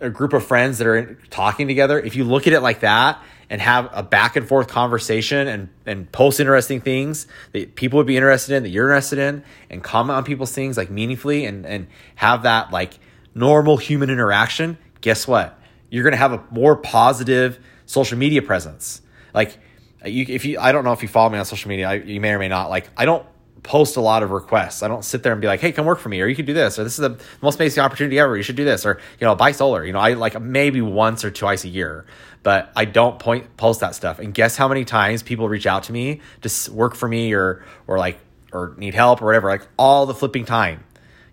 a 0.00 0.10
group 0.10 0.32
of 0.32 0.44
friends 0.44 0.78
that 0.78 0.86
are 0.86 1.14
talking 1.30 1.68
together, 1.68 1.98
if 1.98 2.16
you 2.16 2.24
look 2.24 2.46
at 2.46 2.52
it 2.52 2.60
like 2.60 2.80
that 2.80 3.22
and 3.48 3.60
have 3.60 3.88
a 3.92 4.02
back 4.02 4.34
and 4.34 4.46
forth 4.48 4.66
conversation 4.66 5.46
and, 5.46 5.68
and 5.86 6.10
post 6.10 6.40
interesting 6.40 6.80
things 6.80 7.28
that 7.52 7.76
people 7.76 7.98
would 7.98 8.06
be 8.06 8.16
interested 8.16 8.56
in, 8.56 8.64
that 8.64 8.70
you're 8.70 8.88
interested 8.88 9.20
in, 9.20 9.44
and 9.70 9.82
comment 9.82 10.16
on 10.16 10.24
people's 10.24 10.52
things 10.52 10.76
like 10.76 10.90
meaningfully 10.90 11.44
and, 11.44 11.64
and 11.64 11.86
have 12.16 12.42
that 12.42 12.72
like 12.72 12.98
normal 13.32 13.76
human 13.76 14.10
interaction, 14.10 14.76
guess 15.00 15.28
what? 15.28 15.56
You're 15.88 16.10
to 16.10 16.16
have 16.16 16.32
a 16.32 16.42
more 16.50 16.74
positive 16.74 17.60
social 17.86 18.18
media 18.18 18.42
presence. 18.42 19.00
Like, 19.32 19.58
you, 20.04 20.26
if 20.28 20.44
you, 20.44 20.58
I 20.60 20.72
don't 20.72 20.84
know 20.84 20.92
if 20.92 21.02
you 21.02 21.08
follow 21.08 21.30
me 21.30 21.38
on 21.38 21.44
social 21.44 21.68
media, 21.68 21.88
I, 21.88 21.94
you 21.94 22.20
may 22.20 22.32
or 22.32 22.38
may 22.38 22.48
not. 22.48 22.68
Like, 22.68 22.88
I 22.96 23.06
don't 23.06 23.26
post 23.66 23.96
a 23.96 24.00
lot 24.00 24.22
of 24.22 24.30
requests. 24.30 24.82
I 24.84 24.88
don't 24.88 25.04
sit 25.04 25.24
there 25.24 25.32
and 25.32 25.40
be 25.40 25.48
like, 25.48 25.60
"Hey, 25.60 25.72
come 25.72 25.86
work 25.86 25.98
for 25.98 26.08
me," 26.08 26.20
or 26.20 26.26
"You 26.26 26.36
could 26.36 26.46
do 26.46 26.54
this," 26.54 26.78
or 26.78 26.84
"This 26.84 26.98
is 26.98 27.02
the 27.02 27.18
most 27.42 27.58
amazing 27.58 27.82
opportunity 27.82 28.18
ever. 28.18 28.36
You 28.36 28.42
should 28.42 28.56
do 28.56 28.64
this," 28.64 28.86
or 28.86 29.00
you 29.20 29.26
know, 29.26 29.34
buy 29.34 29.52
solar. 29.52 29.84
You 29.84 29.92
know, 29.92 29.98
I 29.98 30.12
like 30.12 30.40
maybe 30.40 30.80
once 30.80 31.24
or 31.24 31.30
twice 31.30 31.64
a 31.64 31.68
year, 31.68 32.06
but 32.42 32.70
I 32.76 32.84
don't 32.84 33.18
point 33.18 33.56
post 33.56 33.80
that 33.80 33.94
stuff. 33.94 34.20
And 34.20 34.32
guess 34.32 34.56
how 34.56 34.68
many 34.68 34.84
times 34.84 35.22
people 35.22 35.48
reach 35.48 35.66
out 35.66 35.84
to 35.84 35.92
me 35.92 36.20
to 36.42 36.72
work 36.72 36.94
for 36.94 37.08
me 37.08 37.32
or 37.34 37.64
or 37.86 37.98
like 37.98 38.20
or 38.52 38.74
need 38.76 38.94
help 38.94 39.20
or 39.20 39.26
whatever, 39.26 39.48
like 39.48 39.66
all 39.76 40.06
the 40.06 40.14
flipping 40.14 40.44
time. 40.44 40.84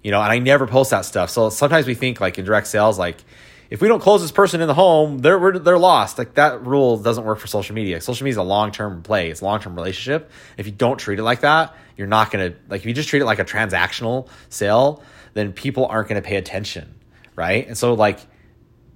You 0.02 0.12
know, 0.12 0.22
and 0.22 0.32
I 0.32 0.40
never 0.40 0.68
post 0.68 0.90
that 0.90 1.06
stuff. 1.06 1.30
So 1.30 1.50
sometimes 1.50 1.88
we 1.88 1.94
think 1.94 2.20
like 2.20 2.38
in 2.38 2.46
direct 2.46 2.68
sales, 2.68 2.98
like 2.98 3.24
if 3.70 3.82
we 3.82 3.88
don't 3.88 4.02
close 4.02 4.22
this 4.22 4.32
person 4.32 4.62
in 4.62 4.68
the 4.68 4.74
home, 4.74 5.20
they're 5.20 5.60
they're 5.60 5.78
lost. 5.78 6.18
Like 6.18 6.36
that 6.36 6.66
rule 6.66 6.98
doesn't 6.98 7.24
work 7.24 7.40
for 7.40 7.48
social 7.48 7.76
media. 7.76 8.02
Social 8.02 8.24
media 8.24 8.34
is 8.34 8.38
a 8.38 8.44
long 8.44 8.72
term 8.72 9.02
play. 9.02 9.30
It's 9.30 9.42
a 9.42 9.46
long 9.46 9.60
term 9.60 9.76
relationship. 9.76 10.32
If 10.58 10.66
you 10.66 10.72
don't 10.72 10.98
treat 10.98 11.20
it 11.20 11.24
like 11.24 11.42
that, 11.42 11.76
you're 11.98 12.08
not 12.08 12.32
gonna 12.32 12.54
like. 12.70 12.82
If 12.82 12.86
you 12.88 12.94
just 12.94 13.10
treat 13.10 13.22
it 13.22 13.26
like 13.26 13.40
a 13.40 13.46
transactional 13.46 14.28
sale, 14.50 15.04
then 15.34 15.54
people 15.54 15.86
aren't 15.86 16.08
gonna 16.08 16.22
pay 16.22 16.36
attention, 16.36 16.94
right? 17.36 17.68
And 17.68 17.78
so 17.78 17.94
like, 17.94 18.20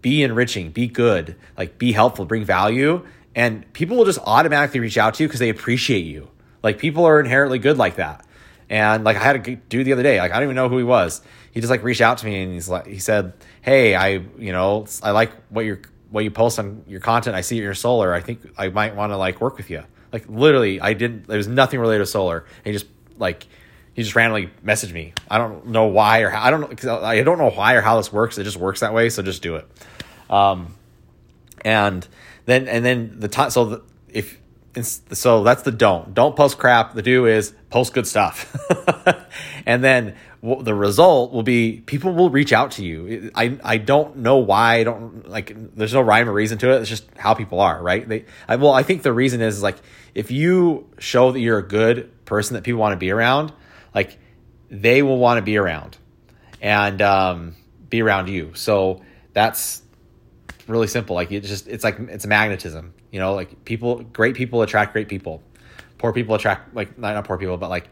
be 0.02 0.24
enriching, 0.24 0.72
be 0.72 0.88
good, 0.88 1.36
like 1.58 1.78
be 1.78 1.92
helpful, 1.92 2.26
bring 2.26 2.44
value, 2.44 3.06
and 3.36 3.72
people 3.74 3.98
will 3.98 4.06
just 4.06 4.20
automatically 4.20 4.80
reach 4.80 4.98
out 4.98 5.16
to 5.16 5.24
you 5.24 5.28
because 5.28 5.40
they 5.40 5.50
appreciate 5.50 6.06
you. 6.06 6.30
Like 6.62 6.80
people 6.80 7.06
are 7.06 7.20
inherently 7.20 7.60
good 7.60 7.78
like 7.78 7.96
that. 7.96 8.26
And 8.70 9.04
like 9.04 9.16
I 9.16 9.24
had 9.24 9.48
a 9.48 9.56
dude 9.56 9.86
the 9.86 9.94
other 9.94 10.04
day, 10.04 10.20
like 10.20 10.32
I 10.32 10.36
don't 10.36 10.44
even 10.44 10.56
know 10.56 10.70
who 10.70 10.78
he 10.78 10.84
was. 10.84 11.22
He 11.52 11.62
just 11.62 11.72
like 11.72 11.84
reached 11.84 12.02
out 12.02 12.18
to 12.20 12.26
me 12.26 12.44
and 12.44 12.54
he's 12.54 12.68
like, 12.68 12.86
he 12.86 13.00
said, 13.00 13.34
"Hey, 13.62 13.96
I, 13.96 14.22
you 14.38 14.52
know, 14.52 14.86
I 15.02 15.12
like 15.12 15.32
what 15.50 15.66
you're 15.66 15.82
what 16.10 16.24
you 16.24 16.32
post 16.32 16.60
on 16.60 16.84
your 16.88 17.00
content. 17.00 17.36
I 17.36 17.42
see 17.42 17.58
your 17.58 17.74
solar. 17.74 18.14
I 18.14 18.22
think 18.22 18.42
I 18.58 18.70
might 18.70 18.96
want 18.96 19.12
to 19.12 19.18
like 19.18 19.40
work 19.42 19.58
with 19.58 19.70
you." 19.70 19.84
Like 20.12 20.26
literally, 20.28 20.80
I 20.82 20.94
didn't. 20.94 21.28
There 21.28 21.38
was 21.38 21.48
nothing 21.48 21.80
related 21.80 22.00
to 22.00 22.06
solar. 22.06 22.40
And 22.40 22.66
he 22.66 22.72
just 22.74 22.88
like 23.18 23.48
he 23.94 24.04
just 24.04 24.16
randomly 24.16 24.50
messaged 24.64 24.94
me. 24.94 25.14
I 25.30 25.38
don't 25.38 25.68
know 25.68 25.86
why 25.86 26.20
or 26.20 26.30
how. 26.30 26.44
I 26.44 26.52
don't 26.52 26.84
know. 26.84 27.02
I 27.04 27.24
don't 27.24 27.38
know 27.38 27.50
why 27.50 27.74
or 27.74 27.82
how 27.82 27.98
this 27.98 28.12
works. 28.12 28.38
It 28.38 28.44
just 28.44 28.58
works 28.58 28.82
that 28.82 28.94
way. 28.94 29.10
So 29.10 29.24
just 29.24 29.42
do 29.42 29.56
it. 29.56 29.68
Um, 30.30 30.76
and 31.66 32.08
then 32.46 32.68
and 32.68 32.86
then 32.86 33.20
the 33.20 33.28
time. 33.28 33.50
So 33.50 33.66
the, 33.66 33.82
if 34.10 34.38
so 34.86 35.44
that's 35.44 35.64
the 35.64 35.72
don't. 35.72 36.14
Don't 36.14 36.36
post 36.36 36.58
crap. 36.58 36.94
The 36.94 37.02
do 37.02 37.26
is 37.26 37.54
post 37.70 37.94
good 37.94 38.08
stuff. 38.08 38.56
and 39.66 39.84
then 39.84 40.16
the 40.42 40.74
result 40.74 41.34
will 41.34 41.44
be 41.44 41.82
people 41.86 42.14
will 42.14 42.30
reach 42.30 42.54
out 42.54 42.72
to 42.72 42.86
you. 42.86 43.32
I 43.36 43.58
I 43.64 43.78
don't 43.78 44.18
know 44.18 44.38
why. 44.38 44.76
I 44.76 44.84
don't 44.84 45.28
like. 45.28 45.54
There's 45.76 45.94
no 45.94 46.02
rhyme 46.02 46.30
or 46.30 46.34
reason 46.34 46.58
to 46.60 46.72
it. 46.72 46.82
It's 46.82 46.90
just 46.90 47.06
how 47.18 47.34
people 47.34 47.60
are, 47.60 47.82
right? 47.82 48.08
They. 48.08 48.26
I, 48.48 48.56
well, 48.58 48.74
I 48.74 48.84
think 48.84 49.04
the 49.04 49.14
reason 49.14 49.42
is, 49.42 49.58
is 49.58 49.64
like 49.64 49.78
if 50.14 50.32
you 50.32 50.90
show 51.00 51.32
that 51.32 51.40
you're 51.40 51.60
a 51.60 51.68
good 51.68 52.26
person 52.26 52.56
that 52.56 52.64
people 52.64 52.80
want 52.80 52.94
to 52.94 52.98
be 52.98 53.12
around, 53.12 53.54
like 53.96 54.20
they 54.70 55.02
will 55.02 55.18
want 55.18 55.38
to 55.38 55.42
be 55.42 55.58
around, 55.58 55.98
and 56.62 57.02
um, 57.02 57.56
be 57.90 58.02
around 58.02 58.28
you. 58.30 58.54
So 58.54 59.02
that's 59.34 59.82
really 60.68 60.88
simple. 60.88 61.16
Like 61.16 61.32
it 61.32 61.42
just 61.42 61.68
it's 61.68 61.84
like 61.84 62.00
it's 62.00 62.26
magnetism. 62.26 62.94
You 63.12 63.20
know, 63.20 63.34
like 63.34 63.66
people, 63.66 64.00
great 64.02 64.36
people 64.36 64.62
attract 64.62 64.94
great 64.94 65.08
people. 65.08 65.42
Poor 65.98 66.14
people 66.14 66.36
attract 66.36 66.76
like 66.76 66.98
not, 66.98 67.14
not 67.14 67.26
poor 67.26 67.38
people, 67.38 67.58
but 67.58 67.70
like 67.70 67.88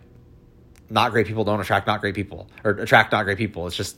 not 0.90 1.12
great 1.12 1.28
people 1.28 1.44
don't 1.44 1.60
attract 1.60 1.88
not 1.88 2.02
great 2.02 2.16
people 2.16 2.50
or 2.64 2.72
attract 2.72 3.12
not 3.12 3.24
great 3.24 3.38
people. 3.38 3.68
It's 3.68 3.76
just 3.76 3.98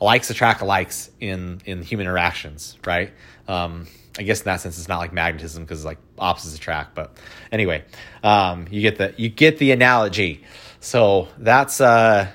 likes 0.00 0.30
attract 0.30 0.62
likes 0.62 1.10
in 1.20 1.60
in 1.64 1.82
human 1.82 2.06
interactions, 2.06 2.78
right? 2.86 3.12
Um, 3.48 3.86
I 4.18 4.22
guess 4.22 4.40
in 4.40 4.44
that 4.44 4.60
sense, 4.60 4.78
it's 4.78 4.88
not 4.88 4.98
like 4.98 5.12
magnetism 5.12 5.64
because 5.64 5.84
like 5.84 5.98
opposites 6.18 6.56
attract. 6.56 6.94
But 6.94 7.16
anyway, 7.50 7.84
um, 8.22 8.66
you 8.70 8.80
get 8.80 8.96
the 8.96 9.14
you 9.16 9.28
get 9.28 9.58
the 9.58 9.72
analogy. 9.72 10.44
So 10.80 11.28
that's 11.38 11.80
uh, 11.80 12.30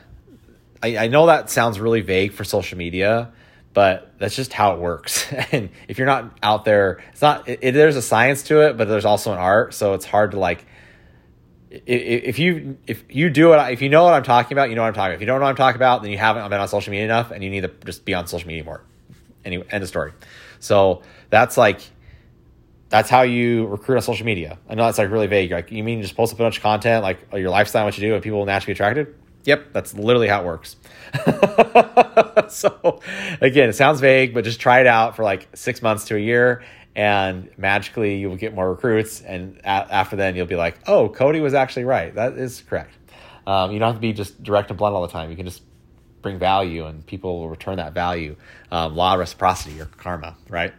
I, 0.82 0.98
I 0.98 1.08
know 1.08 1.28
that 1.28 1.50
sounds 1.50 1.80
really 1.80 2.02
vague 2.02 2.34
for 2.34 2.44
social 2.44 2.78
media, 2.78 3.32
but 3.80 4.12
that's 4.18 4.36
just 4.36 4.52
how 4.52 4.74
it 4.74 4.80
works. 4.80 5.32
and 5.54 5.70
if 5.88 5.98
you're 5.98 6.06
not 6.06 6.38
out 6.44 6.66
there, 6.66 7.02
it's 7.14 7.22
not. 7.22 7.48
It, 7.48 7.60
it, 7.62 7.72
there's 7.72 7.96
a 7.96 8.02
science 8.02 8.44
to 8.44 8.68
it, 8.68 8.76
but 8.76 8.90
there's 8.90 9.06
also 9.06 9.32
an 9.32 9.40
art. 9.40 9.74
So 9.74 9.94
it's 9.94 10.04
hard 10.04 10.32
to 10.32 10.38
like 10.38 10.66
if 11.72 12.40
you 12.40 12.78
if 12.88 13.06
you 13.08 13.30
do 13.30 13.54
it 13.54 13.72
if 13.72 13.82
you 13.82 13.88
know 13.88 14.04
what 14.04 14.14
I'm 14.14 14.24
talking 14.24 14.54
about, 14.54 14.70
you 14.70 14.76
know 14.76 14.82
what 14.82 14.90
I'm 14.90 14.96
talking 14.96 15.12
about. 15.12 15.16
If 15.16 15.22
you 15.22 15.28
don't 15.28 15.40
know 15.40 15.46
what 15.46 15.52
I'm 15.52 15.56
talking 15.56 15.78
about, 15.78 16.02
then 16.02 16.12
you 16.12 16.18
haven't 16.18 16.50
been 16.50 16.60
on 16.60 16.68
social 16.68 16.92
media 16.92 17.06
enough, 17.06 17.32
and 17.32 17.42
you 17.42 17.50
need 17.50 17.62
to 17.62 17.72
just 17.86 18.04
be 18.04 18.14
on 18.14 18.28
social 18.28 18.50
media 18.50 18.66
more. 18.66 18.84
Anyway, 19.46 19.66
end 19.72 19.82
of 19.82 19.88
story. 19.88 20.12
So 20.60 21.04
that's 21.30 21.56
like 21.56 21.80
that's 22.90 23.10
how 23.10 23.22
you 23.22 23.66
recruit 23.68 23.96
on 23.96 24.02
social 24.02 24.26
media. 24.26 24.60
I 24.68 24.76
know 24.76 24.88
that's 24.88 24.98
like 24.98 25.10
really 25.10 25.28
vague. 25.28 25.52
Like 25.52 25.72
you 25.72 25.86
mean 25.86 26.00
you 26.00 26.04
just 26.04 26.18
post 26.18 26.34
a 26.34 26.36
bunch 26.36 26.58
of 26.58 26.64
content, 26.64 27.02
like 27.02 27.20
your 27.32 27.50
lifestyle, 27.50 27.86
what 27.86 27.98
you 27.98 28.06
do, 28.10 28.14
and 28.16 28.22
people 28.22 28.40
will 28.40 28.46
naturally 28.46 28.74
be 28.74 28.76
attracted. 28.76 29.16
Yep, 29.46 29.74
that's 29.74 29.94
literally 29.94 30.28
how 30.28 30.42
it 30.42 30.46
works. 30.46 30.76
so 32.50 33.00
again, 33.42 33.70
it 33.70 33.74
sounds 33.74 34.00
vague, 34.00 34.34
but 34.34 34.44
just 34.44 34.60
try 34.60 34.82
it 34.82 34.88
out 34.88 35.16
for 35.16 35.24
like 35.24 35.48
six 35.56 35.82
months 35.82 36.06
to 36.06 36.16
a 36.16 36.20
year, 36.20 36.64
and 36.96 37.50
magically 37.58 38.18
you 38.18 38.30
will 38.30 38.36
get 38.36 38.54
more 38.54 38.70
recruits. 38.70 39.22
And 39.22 39.58
a- 39.64 39.68
after 39.68 40.16
then, 40.16 40.36
you'll 40.36 40.46
be 40.46 40.56
like, 40.56 40.78
oh, 40.88 41.10
Cody 41.10 41.40
was 41.40 41.54
actually 41.54 41.86
right. 41.86 42.14
That 42.14 42.34
is 42.34 42.62
correct. 42.68 42.94
Um, 43.48 43.72
you 43.72 43.80
don't 43.80 43.88
have 43.88 43.96
to 43.96 44.02
be 44.02 44.14
just 44.14 44.42
direct 44.44 44.70
and 44.70 44.78
blunt 44.78 44.94
all 44.94 45.02
the 45.02 45.08
time. 45.08 45.30
You 45.30 45.36
can 45.36 45.46
just 45.46 45.64
bring 46.22 46.38
value, 46.38 46.86
and 46.86 47.06
people 47.06 47.40
will 47.40 47.50
return 47.50 47.78
that 47.78 47.94
value. 47.94 48.36
Um, 48.72 48.96
law 48.96 49.14
of 49.14 49.20
reciprocity 49.20 49.80
or 49.80 49.86
karma, 49.86 50.36
right? 50.50 50.74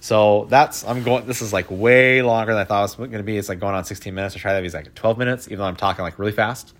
So 0.00 0.46
that's 0.48 0.84
I'm 0.84 1.02
going. 1.02 1.26
This 1.26 1.42
is 1.42 1.52
like 1.52 1.66
way 1.70 2.22
longer 2.22 2.52
than 2.52 2.62
I 2.62 2.64
thought 2.64 2.80
it 2.80 2.98
was 2.98 3.08
going 3.08 3.10
to 3.12 3.22
be. 3.22 3.36
It's 3.36 3.48
like 3.48 3.60
going 3.60 3.74
on 3.74 3.84
16 3.84 4.14
minutes. 4.14 4.36
I 4.36 4.38
try 4.38 4.52
that. 4.54 4.64
It's 4.64 4.74
like 4.74 4.94
12 4.94 5.18
minutes, 5.18 5.46
even 5.48 5.58
though 5.58 5.64
I'm 5.64 5.76
talking 5.76 6.02
like 6.02 6.18
really 6.18 6.32
fast. 6.32 6.74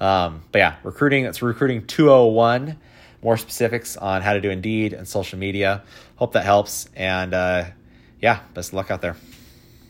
Um, 0.00 0.42
but 0.52 0.58
yeah, 0.58 0.76
recruiting. 0.82 1.24
It's 1.24 1.42
recruiting 1.42 1.86
201. 1.86 2.78
More 3.22 3.36
specifics 3.36 3.96
on 3.96 4.22
how 4.22 4.34
to 4.34 4.40
do 4.40 4.50
Indeed 4.50 4.92
and 4.92 5.08
social 5.08 5.38
media. 5.38 5.82
Hope 6.16 6.32
that 6.32 6.44
helps. 6.44 6.88
And 6.94 7.32
uh, 7.32 7.64
yeah, 8.20 8.40
best 8.52 8.72
luck 8.72 8.90
out 8.90 9.00
there. 9.00 9.16